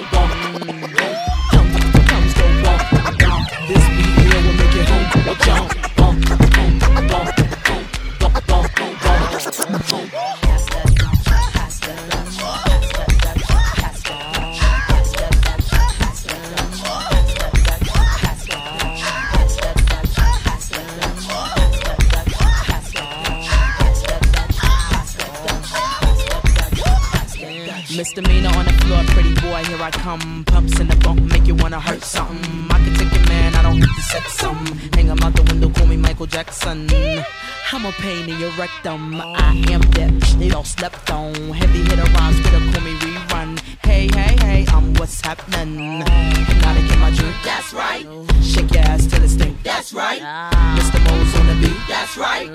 I'm 37.75 37.87
a 37.87 37.93
pain 37.93 38.29
in 38.29 38.39
your 38.39 38.51
rectum. 38.51 39.19
I 39.19 39.55
am 39.71 39.81
that 39.81 40.11
bitch 40.11 40.39
they 40.39 40.51
all 40.51 40.63
slept 40.63 41.11
on. 41.11 41.33
Heavy 41.53 41.79
hitter 41.79 42.05
rhymes, 42.13 42.39
better 42.43 42.59
call 42.71 42.83
me 42.83 42.93
rerun. 43.01 43.59
Hey, 43.83 44.09
hey, 44.13 44.37
hey, 44.45 44.67
I'm 44.69 44.93
what's 44.95 45.23
happening. 45.23 46.03
Hypnotic 46.03 46.93
in 46.93 46.99
my 46.99 47.11
drink, 47.13 47.35
that's 47.43 47.73
right. 47.73 48.07
Shake 48.43 48.75
your 48.75 48.83
ass 48.83 49.07
till 49.07 49.23
it 49.23 49.29
stink, 49.31 49.63
that's 49.63 49.95
right. 49.95 50.21
Ah. 50.23 50.77
Mr. 50.79 51.01
Mo's 51.07 51.35
on 51.41 51.47
the 51.47 51.55
beat, 51.67 51.81
that's 51.89 52.19
right. 52.19 52.47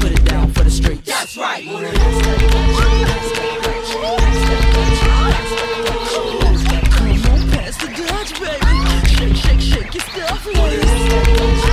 Put 0.00 0.12
it 0.12 0.24
down 0.24 0.52
for 0.52 0.62
the 0.62 0.70
streets, 0.70 1.04
that's 1.04 1.36
right. 1.36 1.64
Come 1.64 1.74
on, 7.26 7.50
pass 7.50 7.76
the 7.76 7.88
Dutch, 8.06 8.32
baby. 8.38 8.70
Shake, 9.16 9.34
shake, 9.34 9.60
shake 9.60 9.94
your 9.94 10.04
stuff. 10.04 11.69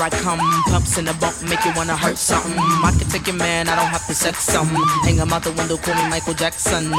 Here 0.00 0.06
I 0.06 0.10
come. 0.22 0.38
Pumps 0.70 0.98
in 0.98 1.04
the 1.04 1.14
bump, 1.14 1.36
make 1.42 1.64
you 1.64 1.72
wanna 1.76 1.96
hurt 1.96 2.16
something. 2.16 2.56
I 2.58 2.92
can 2.96 3.08
take 3.08 3.26
your 3.26 3.36
man, 3.36 3.68
I 3.68 3.76
don't 3.76 3.86
have 3.86 4.06
to 4.06 4.14
sex 4.14 4.38
some. 4.44 4.68
Hang 5.04 5.20
'em 5.20 5.32
out 5.32 5.42
the 5.42 5.52
window, 5.52 5.76
call 5.76 5.94
me 5.94 6.08
Michael 6.08 6.34
Jackson. 6.34 6.92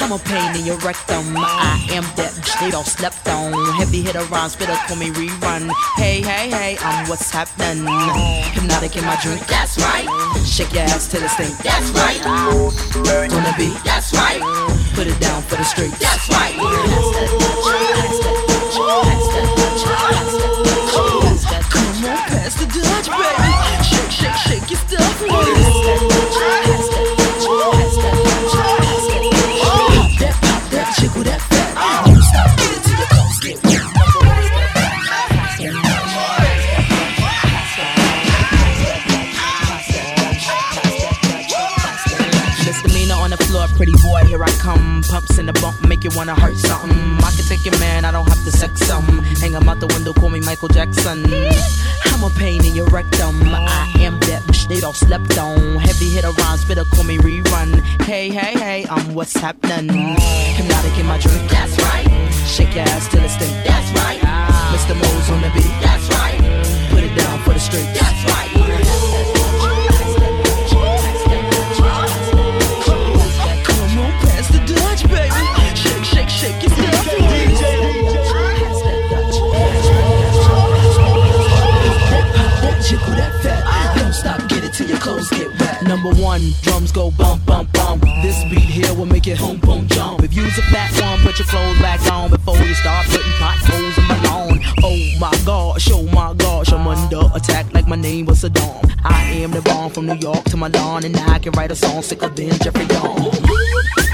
I'm 0.00 0.12
a 0.12 0.18
pain 0.18 0.56
in 0.56 0.64
your 0.64 0.78
rectum. 0.78 1.36
I 1.36 1.86
am 1.90 2.04
that 2.16 2.32
bitch 2.34 2.58
they 2.60 2.72
all 2.76 2.84
slept 2.84 3.28
on. 3.28 3.52
Heavy 3.76 4.02
hitter 4.02 4.24
rhymes, 4.32 4.56
better 4.56 4.78
call 4.86 4.96
me 4.96 5.10
rerun. 5.10 5.70
Hey, 5.96 6.22
hey, 6.22 6.50
hey, 6.50 6.78
I'm 6.82 7.08
what's 7.08 7.30
happening. 7.30 7.86
Hypnotic 8.54 8.96
in 8.96 9.04
my 9.04 9.16
drink, 9.22 9.46
that's 9.46 9.76
right. 9.78 10.08
Shake 10.44 10.72
your 10.72 10.84
ass 10.84 11.08
till 11.08 11.22
it 11.22 11.30
stink, 11.30 11.56
that's 11.58 11.90
right. 11.90 12.20
The 13.44 13.54
beat, 13.58 13.76
that's 13.84 14.12
right. 14.12 14.40
Put 14.94 15.06
it 15.06 15.18
down 15.20 15.42
for 15.42 15.56
the 15.56 15.64
street, 15.64 15.92
that's 16.00 16.28
right. 16.30 17.83
Pass 22.44 22.54
the 22.60 22.66
Dutch, 22.66 23.08
baby. 23.08 23.52
Shake, 23.82 24.10
shake, 24.10 24.36
shake 24.46 24.70
your 24.70 24.80
stuff. 24.80 25.14
On 43.14 43.30
the 43.30 43.38
floor, 43.38 43.66
pretty 43.68 43.92
boy, 44.02 44.20
here 44.26 44.42
I 44.44 44.50
come. 44.60 45.02
Pumps 45.08 45.38
in 45.38 45.46
the 45.46 45.54
bump, 45.54 45.80
you 46.04 46.10
wanna 46.14 46.34
hurt 46.38 46.56
something. 46.56 46.92
I 47.24 47.30
can 47.34 47.44
take 47.48 47.64
your 47.64 47.78
man, 47.78 48.04
I 48.04 48.10
don't 48.10 48.28
have 48.28 48.44
to 48.44 48.52
sex 48.52 48.86
some. 48.86 49.24
Hang 49.40 49.54
'em 49.54 49.68
out 49.68 49.80
the 49.80 49.86
window, 49.86 50.12
call 50.12 50.28
me 50.28 50.40
Michael 50.40 50.68
Jackson. 50.68 51.24
I'm 52.12 52.22
a 52.22 52.30
pain 52.38 52.64
in 52.64 52.74
your 52.74 52.86
rectum. 52.88 53.36
I 53.54 53.90
am 54.00 54.20
that 54.20 54.42
bitch 54.46 54.68
they 54.68 54.82
all 54.82 54.92
slept 54.92 55.38
on. 55.38 55.78
Heavy 55.78 56.10
hitter 56.10 56.32
rhymes, 56.32 56.64
better 56.66 56.84
call 56.84 57.04
me 57.04 57.16
rerun. 57.18 57.80
Hey, 58.02 58.28
hey, 58.28 58.52
hey, 58.64 58.86
I'm 58.90 59.14
what's 59.14 59.34
happening. 59.34 60.16
Hypnotic 60.58 60.98
in 60.98 61.06
my 61.06 61.18
drink, 61.18 61.48
that's 61.50 61.76
right. 61.88 62.06
Shake 62.46 62.74
your 62.74 62.84
ass 62.84 63.08
till 63.08 63.24
it 63.24 63.30
stink, 63.30 63.54
that's 63.64 63.90
right. 64.02 64.20
Mr. 64.74 64.94
Mo's 64.94 65.30
on 65.30 65.40
the 65.40 65.50
beat, 65.56 65.74
that's 65.80 66.06
right. 66.18 66.38
Put 66.90 67.02
it 67.02 67.14
down 67.16 67.38
for 67.44 67.54
the 67.54 67.60
street, 67.60 67.88
that's 67.94 68.22
right. 68.30 68.53
Number 85.94 86.20
one, 86.20 86.50
drums 86.60 86.90
go 86.90 87.12
bump, 87.12 87.46
bump, 87.46 87.72
bump. 87.72 88.02
This 88.20 88.42
beat 88.50 88.58
here 88.58 88.92
will 88.94 89.06
make 89.06 89.26
you 89.26 89.36
boom, 89.36 89.58
boom, 89.58 89.86
jump. 89.86 90.24
If 90.24 90.34
you's 90.34 90.58
a 90.58 90.62
fat 90.62 90.90
one, 91.00 91.20
put 91.20 91.38
your 91.38 91.46
clothes 91.46 91.78
back 91.78 92.04
on 92.10 92.30
before 92.30 92.56
you 92.56 92.74
start 92.74 93.06
putting 93.06 93.30
potholes 93.38 93.96
in 93.96 94.04
my 94.08 94.20
lawn. 94.24 94.60
Oh 94.82 94.98
my 95.20 95.30
gosh, 95.46 95.88
oh 95.92 96.02
my 96.12 96.34
gosh, 96.34 96.72
I'm 96.72 96.84
under 96.84 97.30
attack 97.32 97.72
like 97.74 97.86
my 97.86 97.94
name 97.94 98.26
was 98.26 98.42
Saddam. 98.42 98.92
I 99.04 99.22
am 99.34 99.52
the 99.52 99.62
bomb 99.62 99.92
from 99.92 100.06
New 100.06 100.16
York 100.16 100.42
to 100.46 100.56
Milan, 100.56 101.04
and 101.04 101.16
I 101.16 101.38
can 101.38 101.52
write 101.52 101.70
a 101.70 101.76
song 101.76 102.02
sicker 102.02 102.28
than 102.28 102.50
Jeffrey 102.58 102.86
Dawn. 102.86 103.30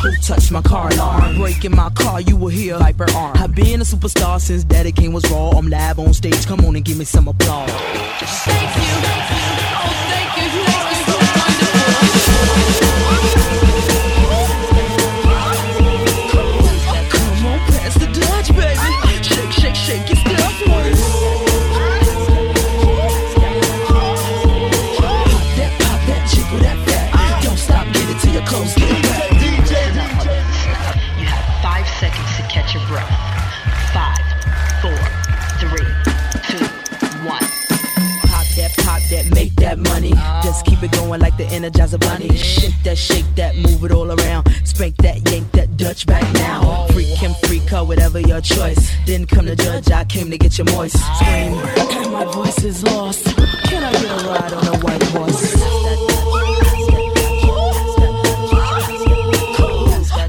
Who 0.03 0.13
touched 0.17 0.53
my 0.53 0.61
car 0.61 0.93
alarm? 0.93 1.39
Breaking 1.39 1.75
my 1.75 1.89
car, 1.89 2.21
you 2.21 2.37
will 2.37 2.49
hear 2.49 2.77
hyper 2.77 3.11
arm. 3.13 3.39
I've 3.39 3.55
been 3.55 3.81
a 3.81 3.85
superstar 3.85 4.39
since 4.39 4.65
Daddy 4.65 4.93
Kane 4.93 5.15
was 5.15 5.25
raw. 5.31 5.53
I'm 5.53 5.69
live 5.69 5.99
on 5.99 6.13
stage, 6.13 6.45
come 6.45 6.63
on 6.67 6.77
and 6.77 6.85
give 6.85 6.99
me 6.99 7.07
some 7.07 7.27
applause. 7.27 7.71
Thank 7.71 8.77
you. 8.77 8.83
Thank. 8.83 10.01
You 10.05 10.10
Thank 12.43 13.65
you. 13.65 13.70
The 41.41 41.47
Energizer 41.57 41.99
Bunny. 41.99 42.37
Shake 42.37 42.83
that, 42.85 42.99
shake 42.99 43.25
that, 43.37 43.57
move 43.57 43.85
it 43.85 43.93
all 43.93 44.11
around. 44.13 44.47
Spank 44.65 44.97
that, 44.99 45.27
yank 45.31 45.51
that 45.53 45.77
Dutch 45.77 46.07
back 46.07 46.23
now. 46.35 46.87
Freak 46.89 47.17
him, 47.17 47.33
freak 47.45 47.63
her, 47.71 47.83
whatever 47.83 48.21
your 48.21 48.43
choice. 48.43 48.93
Didn't 49.07 49.29
come 49.29 49.47
to 49.47 49.57
judge, 49.57 49.91
I 49.91 50.05
came 50.05 50.31
to 50.31 50.37
get 50.37 50.59
you 50.59 50.65
moist. 50.65 50.97
Scream, 51.17 51.53
my 52.13 52.25
voice 52.27 52.63
is 52.63 52.83
lost. 52.83 53.25
Can 53.65 53.83
I 53.83 53.93
get 53.93 54.05
a 54.05 54.29
ride 54.29 54.53
on 54.53 54.67
a 54.67 54.79
white 54.81 55.03
horse? 55.15 55.55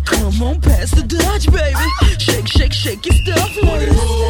Come 0.06 0.44
on, 0.44 0.62
pass 0.62 0.92
the 0.92 1.04
Dutch, 1.04 1.52
baby. 1.52 2.20
Shake, 2.20 2.48
shake, 2.48 2.74
shake 2.74 3.06
your 3.06 3.16
stuff 3.16 3.50
for 3.56 4.21